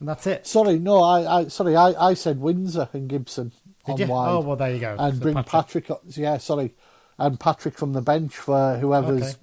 [0.00, 0.46] and that's it.
[0.46, 3.52] Sorry, no, I, I sorry, I, I said Windsor and Gibson
[3.86, 4.06] Did on you?
[4.06, 4.28] wide.
[4.30, 4.96] Oh, well, there you go.
[4.98, 5.90] and So bring Patrick.
[5.90, 6.74] up- Yeah, sorry,
[7.18, 9.38] and Patrick from the bench for whoever's Okay.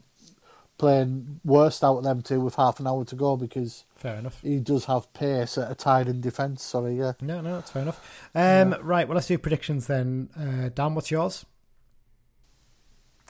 [0.78, 4.42] Playing worst out of them two with half an hour to go because Fair enough.
[4.42, 6.64] he does have pace at a tied in defence.
[6.64, 7.14] Sorry, yeah.
[7.22, 8.28] No, no, that's fair enough.
[8.36, 10.30] Um, Right, well, let's do predictions then.
[10.38, 11.46] Uh, Dan, what's yours?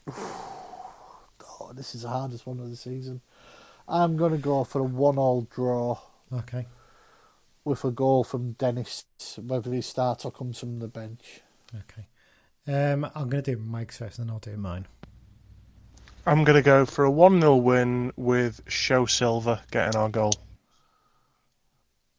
[1.62, 3.22] Oh, this is the hardest one of the season.
[3.88, 5.98] I'm going to go for a one-all draw
[6.32, 6.68] Okay.
[7.64, 9.06] with a goal from Dennis,
[9.42, 11.42] whether he starts or comes from the bench.
[11.74, 12.06] Okay.
[12.68, 14.86] Um, I'm going to do Mike's first, and then I'll do mine.
[16.26, 20.34] I'm going to go for a 1 0 win with Sho-Silva getting our goal.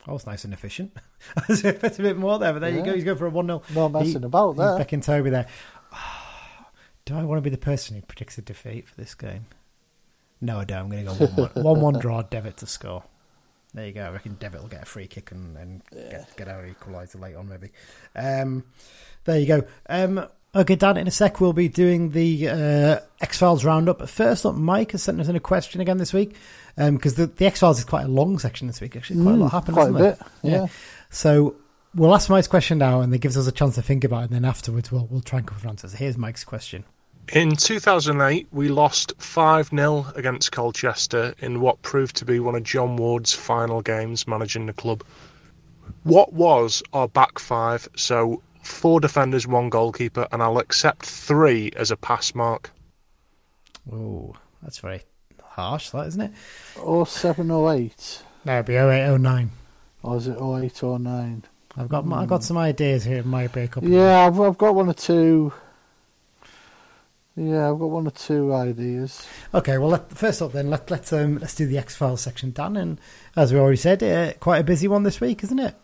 [0.07, 0.93] That was nice and efficient.
[1.37, 2.95] I was expecting a bit more there, but there you go.
[2.95, 3.63] He's going for a 1 0.
[3.75, 4.79] No messing about He's there.
[4.79, 5.47] backing Tobi there.
[7.05, 9.47] Do I want to be the person who predicts a defeat for this game?
[10.41, 10.79] No, I don't.
[10.79, 13.03] I'm going to go 1 1, 1, 1 draw, Devitt to score.
[13.75, 14.05] There you go.
[14.05, 17.35] I reckon Devitt will get a free kick and then get, get our equaliser late
[17.35, 17.71] on, maybe.
[18.15, 18.65] Um,
[19.25, 19.63] there you go.
[19.89, 20.27] Um,
[20.57, 23.99] okay, Dan, in a sec, we'll be doing the uh, X Files roundup.
[23.99, 26.35] But first up, Mike has sent us in a question again this week
[26.77, 28.97] because the, the X Files is quite a long section this week.
[28.97, 30.29] Actually, quite a lot happened, Mm, quite a hasn't there?
[30.43, 30.67] bit, yeah.
[31.11, 31.57] So
[31.95, 34.25] we'll ask Mike's question now, and it gives us a chance to think about it.
[34.25, 35.93] And then afterwards, we'll we'll try and come for answers.
[35.95, 36.85] Here's Mike's question.
[37.33, 42.63] In 2008, we lost 5 0 against Colchester in what proved to be one of
[42.63, 45.03] John Ward's final games managing the club.
[46.05, 47.89] What was our back five?
[47.97, 52.71] So, four defenders, one goalkeeper, and I'll accept three as a pass mark.
[53.93, 55.03] Oh, that's very
[55.43, 56.33] harsh, that isn't it?
[57.07, 59.51] 0708, No, it'd be 0809.
[60.03, 61.45] or is it 0809?
[61.79, 63.19] I've got I've got some ideas here.
[63.19, 63.89] It might be a couple.
[63.91, 65.53] Yeah, I've, I've got one or two.
[67.37, 69.27] Yeah, I've got one or two ideas.
[69.53, 69.77] Okay.
[69.77, 72.79] Well, let, first up, then let let's um, let's do the X Files section, Dan.
[72.79, 72.99] And
[73.37, 75.75] as we already said, uh, quite a busy one this week, isn't it?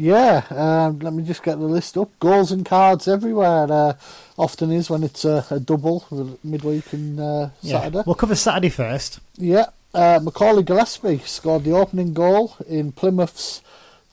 [0.00, 2.08] Yeah, um, let me just get the list up.
[2.20, 3.66] Goals and cards everywhere.
[3.70, 3.94] Uh,
[4.38, 6.04] often is when it's a, a double
[6.44, 7.80] midweek and uh, Yeah.
[7.80, 8.02] Saturday.
[8.06, 9.18] We'll cover Saturday first.
[9.36, 13.60] Yeah, uh, Macaulay Gillespie scored the opening goal in Plymouth's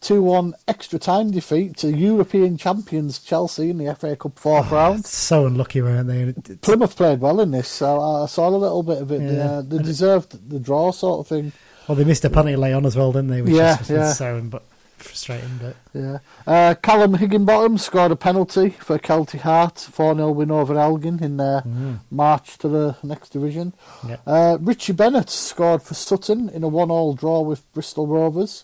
[0.01, 5.05] 2 1 extra time defeat to European champions Chelsea in the FA Cup fourth round.
[5.05, 6.21] So unlucky, weren't they?
[6.23, 9.19] It's- Plymouth played well in this, so I saw a little bit of it.
[9.19, 9.51] They, Yeah.
[9.51, 11.51] uh, they deserved the draw, sort of thing.
[11.87, 13.41] Well, they missed a penalty late on as well, didn't they?
[13.43, 14.41] Which Yeah, is, yeah.
[14.43, 14.63] but
[14.97, 15.59] frustrating.
[15.61, 16.17] But Yeah.
[16.47, 21.37] Uh, Callum Higginbotham scored a penalty for Kelty Hearts, 4 0 win over Elgin in
[21.37, 21.63] their
[22.11, 23.73] march to the next division.
[24.07, 28.63] yeah, Uh, Richie Bennett scored for Sutton in a one all draw with Bristol Rovers.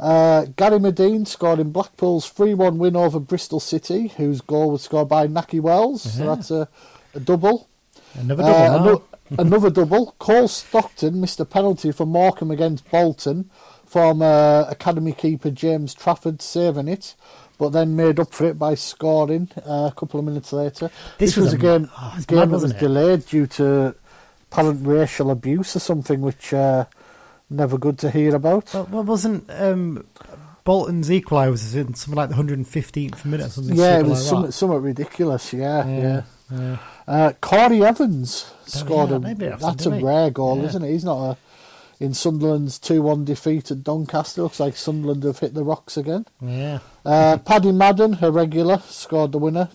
[0.00, 4.82] Uh, Gary Madine scored in Blackpool's 3 1 win over Bristol City, whose goal was
[4.82, 6.02] scored by Nakhi Wells.
[6.02, 6.68] So that's a,
[7.14, 7.68] a double.
[8.14, 9.02] another Uh, double.
[9.30, 9.36] now.
[9.38, 10.14] another double.
[10.18, 13.48] Cole Stockton missed a penalty for Morecambe against Bolton,
[13.94, 17.14] former academy keeper James Trafford saving it,
[17.58, 20.90] but then made up for it by scoring uh, a couple of minutes later.
[21.18, 22.78] This This, was was, a- game, oh, game mad, that was it?
[22.80, 23.94] delayed due to
[24.50, 26.86] apparent racial abuse or something, which uh,
[27.48, 28.74] never good to hear about.
[28.74, 30.04] Well, well, wasn't um,
[30.64, 33.76] Bolton's equaliser in something like the 115th minute or something?
[33.76, 35.52] yeah, it was like somewhat, somewhat ridiculous.
[35.52, 36.00] Yeah, yeah.
[36.00, 36.76] Yeah, yeah.
[37.06, 39.56] Uh, Corry Evans scored yeah, a.
[39.56, 40.90] that's a rare goal, isn't it?
[40.90, 41.36] He's not a.
[42.04, 46.26] In Sunderland's two-one defeat at Doncaster, looks like Sunderland have hit the rocks again.
[46.40, 46.80] Yeah.
[47.04, 49.70] Uh, Paddy Madden, a regular, scored the winner.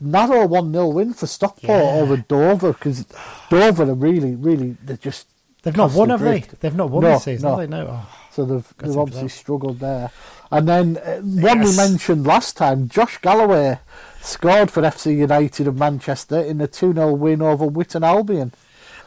[0.00, 2.00] Narrow one-nil win for Stockport Yeah.
[2.00, 3.06] over Dover because
[3.50, 5.26] Dover are really, really they're just
[5.64, 6.40] They've not won, have they?
[6.60, 7.56] They've not won No, this season, no.
[7.56, 7.76] have they?
[7.76, 7.86] No.
[7.90, 10.10] Oh, so they've they've obviously struggled there.
[10.52, 13.78] And then uh, one we mentioned last time, Josh Galloway
[14.20, 18.52] scored for FC United of Manchester in a 2-0 win over Witton Albion.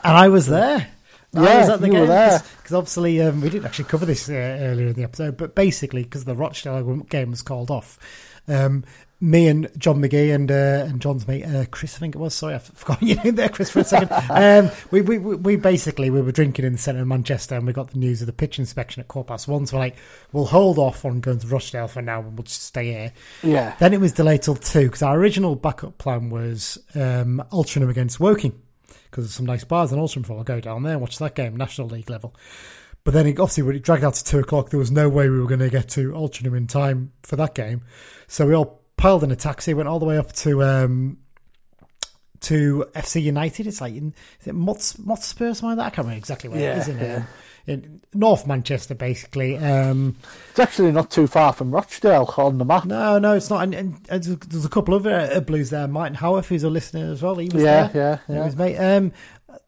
[0.03, 0.87] And I was there.
[1.37, 2.41] I Yeah, was at the you were game there.
[2.57, 6.03] because obviously um, we didn't actually cover this uh, earlier in the episode, but basically
[6.03, 7.97] because the Rochdale game was called off,
[8.47, 8.83] um,
[9.19, 12.35] me and John McGee and uh, and John's mate uh, Chris, I think it was.
[12.35, 14.11] Sorry, I forgot your name there, Chris, for a second.
[14.29, 17.65] um, we, we we we basically we were drinking in the centre of Manchester and
[17.65, 19.65] we got the news of the pitch inspection at quarter past one.
[19.65, 19.95] So we're like,
[20.33, 23.11] we'll hold off on going to Rochdale for now and we'll just stay here.
[23.41, 23.75] Yeah.
[23.79, 28.19] Then it was delayed till two because our original backup plan was um, Altrincham against
[28.19, 28.61] Woking
[29.09, 30.37] because there's some nice bars in Altrincham.
[30.37, 32.35] I'll go down there and watch that game, National League level.
[33.03, 35.29] But then it, obviously when it dragged out to two o'clock, there was no way
[35.29, 37.81] we were going to get to Altrincham in time for that game.
[38.27, 41.17] So we all piled in a taxi, went all the way up to um,
[42.41, 43.65] to FC United.
[43.67, 45.85] It's like in is it Mots Motspur something like that.
[45.85, 47.15] I can't remember exactly where it Yeah, is in, yeah.
[47.17, 47.27] um,
[47.67, 49.57] in North Manchester, basically.
[49.57, 50.15] Um,
[50.51, 52.85] It's actually not too far from Rochdale on the map.
[52.85, 53.63] no, no, it's not.
[53.63, 55.87] And, and, and there's- a couple other uh, blues there.
[55.87, 57.35] Martin Howarth, who's a listener as well.
[57.35, 58.21] He was Yeah, there.
[58.27, 58.45] yeah, He yeah.
[58.45, 58.77] was mate.
[58.77, 59.11] Um,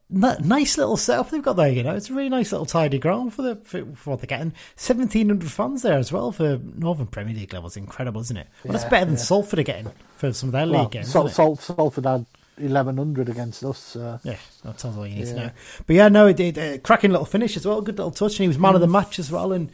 [0.08, 1.68] nice little setup they've got there.
[1.68, 4.26] You know, it's a really nice little tidy ground for the for, for what they're
[4.26, 4.52] getting.
[4.76, 7.76] Seventeen hundred fans there as well for Northern Premier League levels.
[7.76, 8.48] Incredible, isn't it?
[8.64, 9.20] Well, that's better than yeah.
[9.20, 11.10] Salford are getting for some of their Well, league games.
[11.12, 12.26] Sal- Salford had
[12.62, 13.78] 1100 against us.
[13.78, 14.18] So.
[14.22, 15.50] Yeah, that tells all you need to know.
[15.86, 16.58] But yeah, no, it did.
[16.58, 17.80] Uh, cracking little finish as well.
[17.80, 18.32] Good little touch.
[18.32, 18.76] And he was man Mm.
[18.76, 19.52] of the match as well.
[19.52, 19.70] And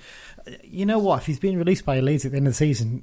[0.62, 1.20] you know what?
[1.20, 3.02] If he's being released by Leeds at the end of the season,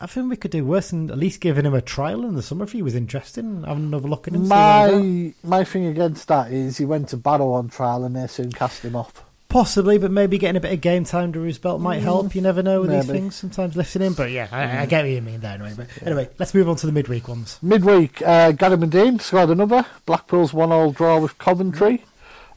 [0.00, 2.42] I think we could do worse than at least giving him a trial in the
[2.42, 4.44] summer if he was interested and having another look at him.
[4.44, 5.34] see how he goes.
[5.42, 8.52] My my thing against that is he went to Barrow on trial and they soon
[8.52, 9.24] cast him off.
[9.54, 12.34] Possibly, but maybe getting a bit of game time to his belt might help.
[12.34, 13.20] You never know with these maybe.
[13.20, 13.36] things.
[13.36, 14.14] Sometimes lifting him.
[14.14, 15.74] But yeah, I, I get what you mean there anyway.
[15.76, 17.60] But anyway, let's move on to the midweek ones.
[17.62, 19.86] Midweek, uh, Gary scored another.
[20.06, 22.04] Blackpool's one-all draw with Coventry.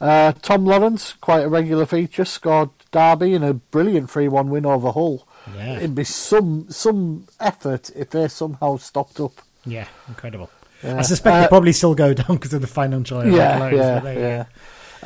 [0.02, 4.92] Uh, Tom Lawrence, quite a regular feature, scored Derby in a brilliant 3-1 win over
[4.92, 5.28] Hull.
[5.56, 5.78] Yeah.
[5.78, 9.34] It'd be some some effort if they somehow stopped up.
[9.68, 10.50] Yeah, incredible.
[10.84, 10.98] Yeah.
[10.98, 13.94] I suspect Uh, they'll probably still go down because of the financial Yeah, irregularities, yeah,
[13.94, 14.50] but there you go.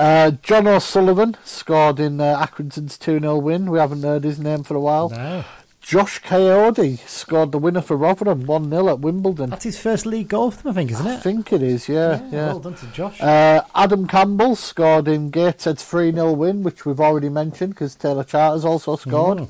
[0.02, 0.24] Yeah.
[0.26, 3.70] Uh, John O'Sullivan scored in uh, Accrington's 2 0 win.
[3.70, 5.10] We haven't heard his name for a while.
[5.10, 5.44] No.
[5.82, 9.50] Josh Kayode scored the winner for Rotherham 1 0 at Wimbledon.
[9.50, 11.18] That's his first league goal for them, I think, isn't I it?
[11.18, 12.22] I think it is, yeah.
[12.32, 12.48] yeah.
[12.48, 13.20] Well done to Josh.
[13.20, 18.24] Uh, Adam Campbell scored in Gateshead's 3 0 win, which we've already mentioned because Taylor
[18.24, 19.40] Charters also scored.
[19.40, 19.50] Mm.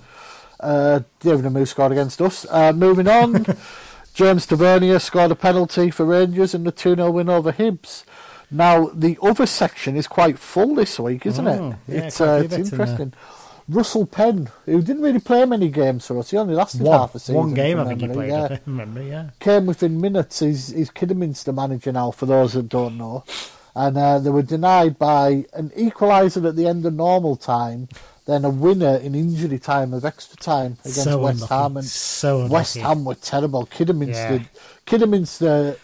[0.60, 2.46] Uh, David Amoo scored against us.
[2.50, 3.46] Uh, moving on,
[4.14, 8.04] James Tavernier scored a penalty for Rangers in the 2 0 win over Hibs.
[8.52, 11.78] Now, the other section is quite full this week, isn't Mm, it?
[11.88, 12.88] yeah, it's uh, it's bits in there.
[12.88, 13.14] interesting.
[13.70, 17.16] Russell Penn, who didn't really play many games for us, he only lasted one, half
[17.16, 17.36] a season.
[17.36, 18.30] one game, I think he played.
[18.30, 19.30] yeah I remember, yeah.
[19.40, 20.40] came within minutes.
[20.40, 23.24] He's, he's Kidderminster manager now, for those that don't know.
[23.74, 27.88] And uh, they were denied by an equaliser at the end of normal time,
[28.26, 31.54] then a winner in injury time of extra time against So West unlucky.
[31.54, 31.78] Ham.
[31.78, 32.76] And So West.
[32.78, 33.66] Ham were terrible.
[33.68, 34.44] Kidderminster, Yeah.
[34.86, 35.78] Kidderminster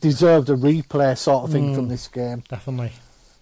[0.00, 1.74] deserved a replay sort of thing Mm.
[1.74, 2.42] from this game.
[2.48, 2.92] Definitely.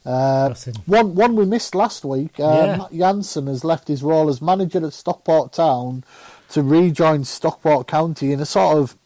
[0.05, 0.55] Uh,
[0.87, 2.39] one one we missed last week.
[2.39, 2.77] Uh, Yeah.
[2.77, 6.05] Matt Jansen has left his role as manager at Stockport Town
[6.51, 8.97] to rejoin Stockport County in a sort of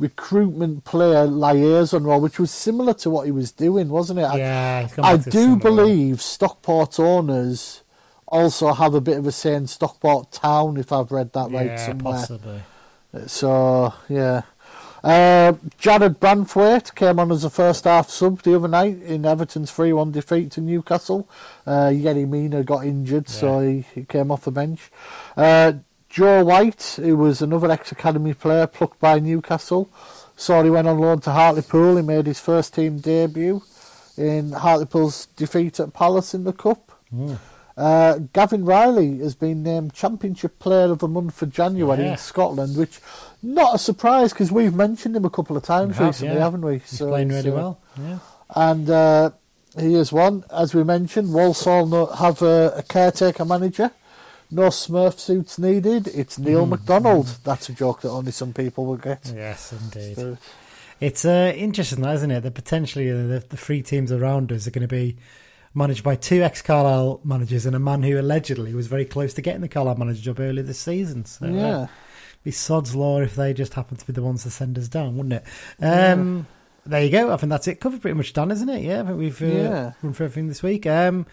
[0.00, 4.22] recruitment player liaison role, which was similar to what he was doing, wasn't it?
[4.24, 5.56] I- Yeah, he's I do similar.
[5.60, 7.82] believe Stockport owners
[8.26, 11.66] also have a bit of a say in Stockport Town, if I've read that right
[11.66, 12.14] yeah, somewhere.
[12.14, 12.62] possibly.
[13.26, 14.42] So yeah.
[15.02, 19.70] Uh, Jarrad Branthwaite came on as a first half sub the other night in Everton's
[19.70, 21.28] 3 1 defeat to Newcastle.
[21.66, 24.90] Uh, Yerry Mina got injured, so he, he came off the bench.
[25.36, 25.72] Uh,
[26.08, 29.88] Joe White, who was another ex academy player plucked by Newcastle,
[30.36, 31.96] saw he went on loan to Hartlepool.
[31.96, 33.62] He made his first team debut
[34.18, 36.92] in Hartlepool's defeat at Palace in the Cup.
[37.14, 37.38] Mm.
[37.76, 42.12] Uh, Gavin Reilly has been named Championship Player of the Month for January Yeah.
[42.12, 43.00] in Scotland, which
[43.42, 46.40] not a surprise because we've mentioned him a couple of times have, recently, yeah.
[46.40, 46.78] haven't we?
[46.78, 47.80] He's playing really well.
[47.98, 48.18] Yeah.
[48.54, 49.30] And uh,
[49.78, 51.32] he is one, as we mentioned.
[51.32, 53.90] Walsall no, have a, a caretaker manager.
[54.50, 56.08] No Smurf suits needed.
[56.08, 56.70] It's Neil Mm-hmm.
[56.70, 57.36] MacDonald.
[57.44, 59.32] That's a joke that only some people will get.
[59.34, 60.16] Yes, indeed.
[60.16, 60.38] So,
[61.00, 62.40] It's uh, interesting, isn't it?
[62.40, 65.16] That potentially uh, the, the three teams around us are going to be
[65.72, 69.40] managed by two ex Carlisle managers and a man who allegedly was very close to
[69.42, 71.24] getting the Carlisle manager job earlier this season.
[71.24, 71.86] So, uh, yeah.
[72.42, 75.16] Be sod's law if they just happen to be the ones to send us down,
[75.16, 75.44] wouldn't it?
[75.84, 76.46] Um,
[76.86, 77.32] There you go.
[77.32, 77.80] I think that's it.
[77.80, 78.82] Covered pretty much done, isn't it?
[78.82, 79.92] Yeah, I think we've uh, Yeah.
[80.02, 80.86] run through everything this week.
[80.86, 81.26] Um,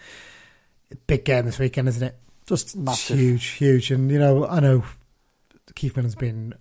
[1.06, 2.16] big game this weekend, isn't it?
[2.46, 3.18] Just Massive.
[3.18, 3.90] huge, huge.
[3.90, 4.84] And you know, I know
[5.74, 6.54] Keith Millen's been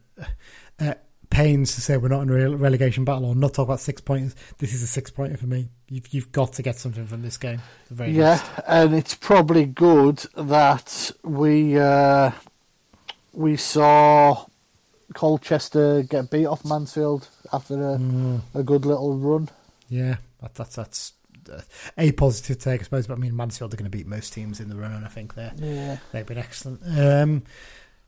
[0.80, 0.94] uh,
[1.30, 4.00] pains to say we're not in a rele- relegation battle or not talk about six
[4.02, 4.36] pointers.
[4.58, 5.70] This is a six pointer for me.
[5.90, 7.62] You've, you've got to get something from this game.
[7.98, 8.46] Yeah, least.
[8.68, 12.32] and it's probably good that we uh,
[13.38, 14.46] we saw
[15.14, 19.50] Colchester get beat off Mansfield after a, Mm, a good little run.
[19.90, 21.14] yeah, that, that's that's
[21.52, 21.62] uh,
[21.98, 23.08] a positive take, I suppose.
[23.08, 25.08] But I mean, Mansfield are going to beat most teams in the run, and I
[25.08, 25.98] think they're Yeah.
[26.12, 26.82] They've been excellent.
[26.84, 27.44] Um,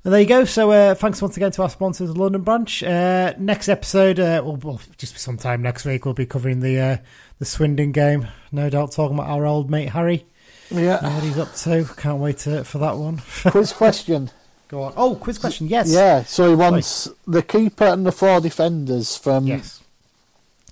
[0.03, 0.45] and there you go.
[0.45, 2.83] So uh, thanks once again to our sponsors, London branch.
[2.83, 6.05] Uh, next episode, uh, will will just sometime next week.
[6.05, 6.97] We'll be covering the uh,
[7.39, 8.27] the Swindon game.
[8.51, 10.25] No doubt, talking about our old mate Harry
[10.71, 11.01] Yeah.
[11.15, 11.85] what he's up to.
[11.97, 13.21] Can't wait to, for that one.
[13.51, 14.31] Quiz question.
[14.69, 14.93] Go on.
[14.95, 15.67] Oh, quiz question.
[15.67, 15.89] Yes.
[15.91, 19.81] Yeah, so he wants the keeper and the four defenders from Yes.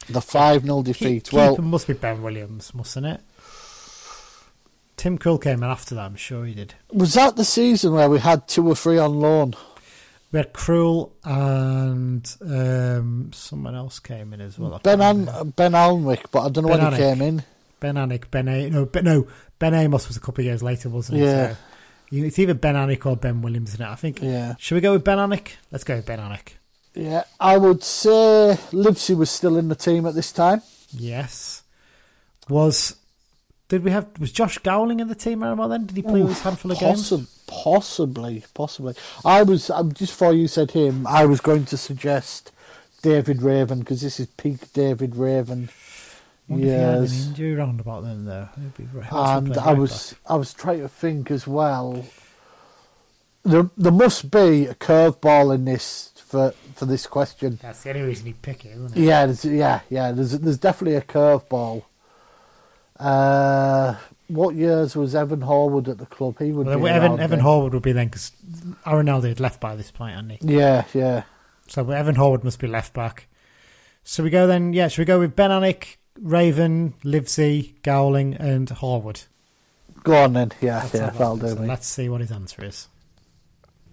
[0.08, 1.24] the 5 0 Keep, defeat.
[1.26, 3.22] keeper well, must be Ben Williams, mustn't it?
[4.98, 6.06] Tim Krul came in after that.
[6.06, 6.74] I'm sure he did.
[6.92, 9.54] Was that the season where we had two or three on loan?
[10.32, 14.80] We had Krul and um, someone else came in as well.
[14.84, 17.44] Ben An- Ben Alnwick, but I don't know Ben when he came in.
[17.80, 18.70] Ben Alnwick, Ben A.
[18.70, 19.28] No, ben, no,
[19.60, 21.24] Ben Amos was a couple of years later, wasn't he?
[21.26, 21.52] Yeah.
[21.54, 21.58] So,
[22.12, 23.90] it's either Ben Alnwick or Ben Williams, isn't it?
[23.90, 24.22] I think.
[24.22, 24.56] Yeah.
[24.60, 25.54] Should we go with Ben Alnwick?
[25.72, 26.54] Let's go with Ben Alnwick.
[26.94, 30.64] Yeah, I would say Livesey was still in the team at this time.
[30.92, 31.62] Yes.
[32.50, 32.96] Was
[33.70, 35.86] did we have was Josh Gowling in the team around about then?
[35.86, 37.12] Did he play with a handful of games?
[37.46, 38.96] Possibly, possibly.
[39.26, 41.06] I was um, just before you said him.
[41.06, 42.52] I was going to suggest
[43.02, 45.70] David Raven because this is peak David Raven
[46.48, 48.48] Wonder if he had an injury round about then though.
[48.58, 52.06] It'd be very And I right was I was trying to think as well.
[53.44, 57.60] There there must be a curveball in this for for this question.
[57.62, 59.02] That's the only reason he'd pick it, isn't it?
[59.02, 60.12] Yeah, there's, yeah, yeah.
[60.12, 61.84] There's there's definitely a curveball.
[63.00, 63.96] Uh,
[64.28, 66.40] what years was Evan Horwood at the club?
[66.40, 67.40] He would Well, be Evan around Evan.
[67.40, 68.32] Horwood would be then because
[68.86, 70.40] Arenaldo had left by this point, hadn't he?
[70.58, 71.24] Yeah, yeah.
[71.68, 73.28] So Evan Horwood must be left back.
[74.04, 74.74] So we go then.
[74.74, 79.26] Yeah, should we go with Ben Alnwick, Raven, Livesey, Gowling, and Horwood.
[80.04, 80.52] Go on then.
[80.62, 81.10] Yeah, yeah.
[81.12, 81.68] That'll do So me.
[81.68, 82.88] let's see what his answer is.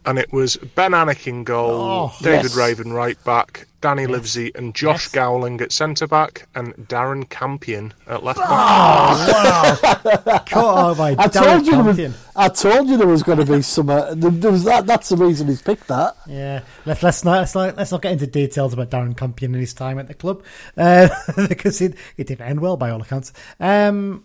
[0.06, 2.56] And it was Ben Alnwick in goal, Oh, David yes.
[2.56, 5.12] Raven right back, Danny Livesey and Josh Yes.
[5.12, 8.48] Gowling at centre back, and Darren Campion at left back.
[10.46, 11.72] Caught by I Darren told you.
[11.72, 13.88] There was, I told you there was going to be some.
[13.90, 14.86] Uh, there there was that.
[14.86, 16.16] That's the reason he's picked that.
[16.26, 19.60] Yeah, let's let's not let's not, let's not get into details about Darren Campion and
[19.60, 20.42] his time at the club
[20.76, 21.08] uh,
[21.48, 23.32] because it it didn't end well by all accounts.
[23.60, 24.24] Um,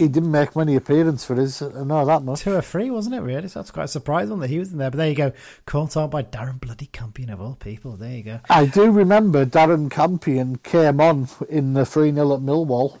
[0.00, 1.60] He didn't make many appearances for his.
[1.60, 2.40] Uh, I know that much.
[2.40, 3.20] two or three, wasn't it?
[3.20, 4.90] Really, so that's quite surprising that he was in there.
[4.90, 5.32] But there you go,
[5.66, 7.96] caught out by Darren bloody Campion of all people.
[7.96, 8.40] There you go.
[8.48, 12.98] I do remember Darren Campion came on in the 3 0 at Millwall.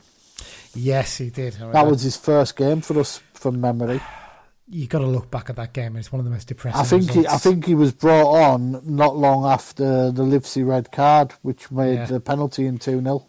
[0.74, 1.54] Yes, he did.
[1.54, 4.00] That was his first game for us from memory.
[4.68, 5.96] You've got to look back at that game.
[5.96, 6.80] It's one of the most depressing.
[6.80, 10.92] I think he, I think he was brought on not long after the Livesey red
[10.92, 12.04] card, which made Yeah.
[12.04, 13.26] the penalty in 2 0.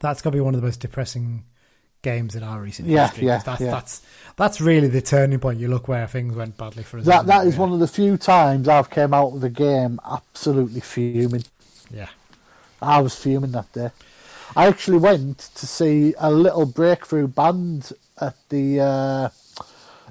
[0.00, 1.44] that's got to be one of the most depressing
[2.02, 3.26] games in our recent Yeah, history.
[3.26, 3.70] yeah, that's, yeah.
[3.70, 4.02] that's
[4.36, 5.58] that's really the turning point.
[5.58, 7.04] You look where things went badly for us.
[7.06, 9.98] That That it, is one of the few times I've came out of the game
[10.08, 11.44] absolutely fuming.
[11.90, 12.08] yeah.
[12.80, 13.90] I was fuming that day.
[14.54, 19.28] I actually went to see a little breakthrough band at the uh,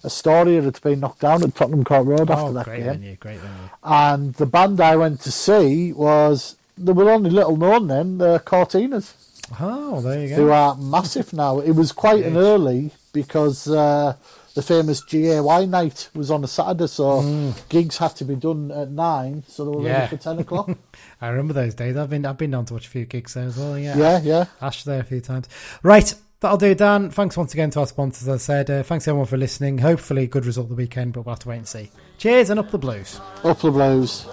[0.03, 2.85] Astoria that's been knocked down at Tottenham Court Road after Oh, that great game.
[2.93, 3.69] venue, great venue.
[3.83, 8.39] And the band I went to see was, they were only little known then, the
[8.45, 9.13] Courteeners,
[9.59, 10.35] Oh, there you go.
[10.35, 11.59] who are massive now.
[11.59, 14.15] It was quite an early because uh,
[14.55, 18.89] the famous GAY night was on a Saturday, so gigs had to be done at
[18.91, 19.85] 9, so they were Mm.
[19.85, 19.93] Yeah.
[20.01, 20.69] ready for 10 o'clock.
[21.21, 21.95] I remember those days.
[21.97, 23.77] I've been I've been down to watch a few gigs there as well.
[23.79, 24.45] Yeah, yeah, yeah.
[24.61, 25.47] Ash there a few times.
[25.81, 27.09] Right, that'll do, Dan.
[27.09, 28.27] Thanks once again to our sponsors.
[28.27, 29.77] As I said, uh, thanks everyone for listening.
[29.79, 31.89] Hopefully, good result the weekend, but we'll have to wait and see.
[32.17, 33.19] Cheers and up the blues.
[33.43, 34.25] Up the.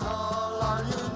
[0.00, 1.07] Oh,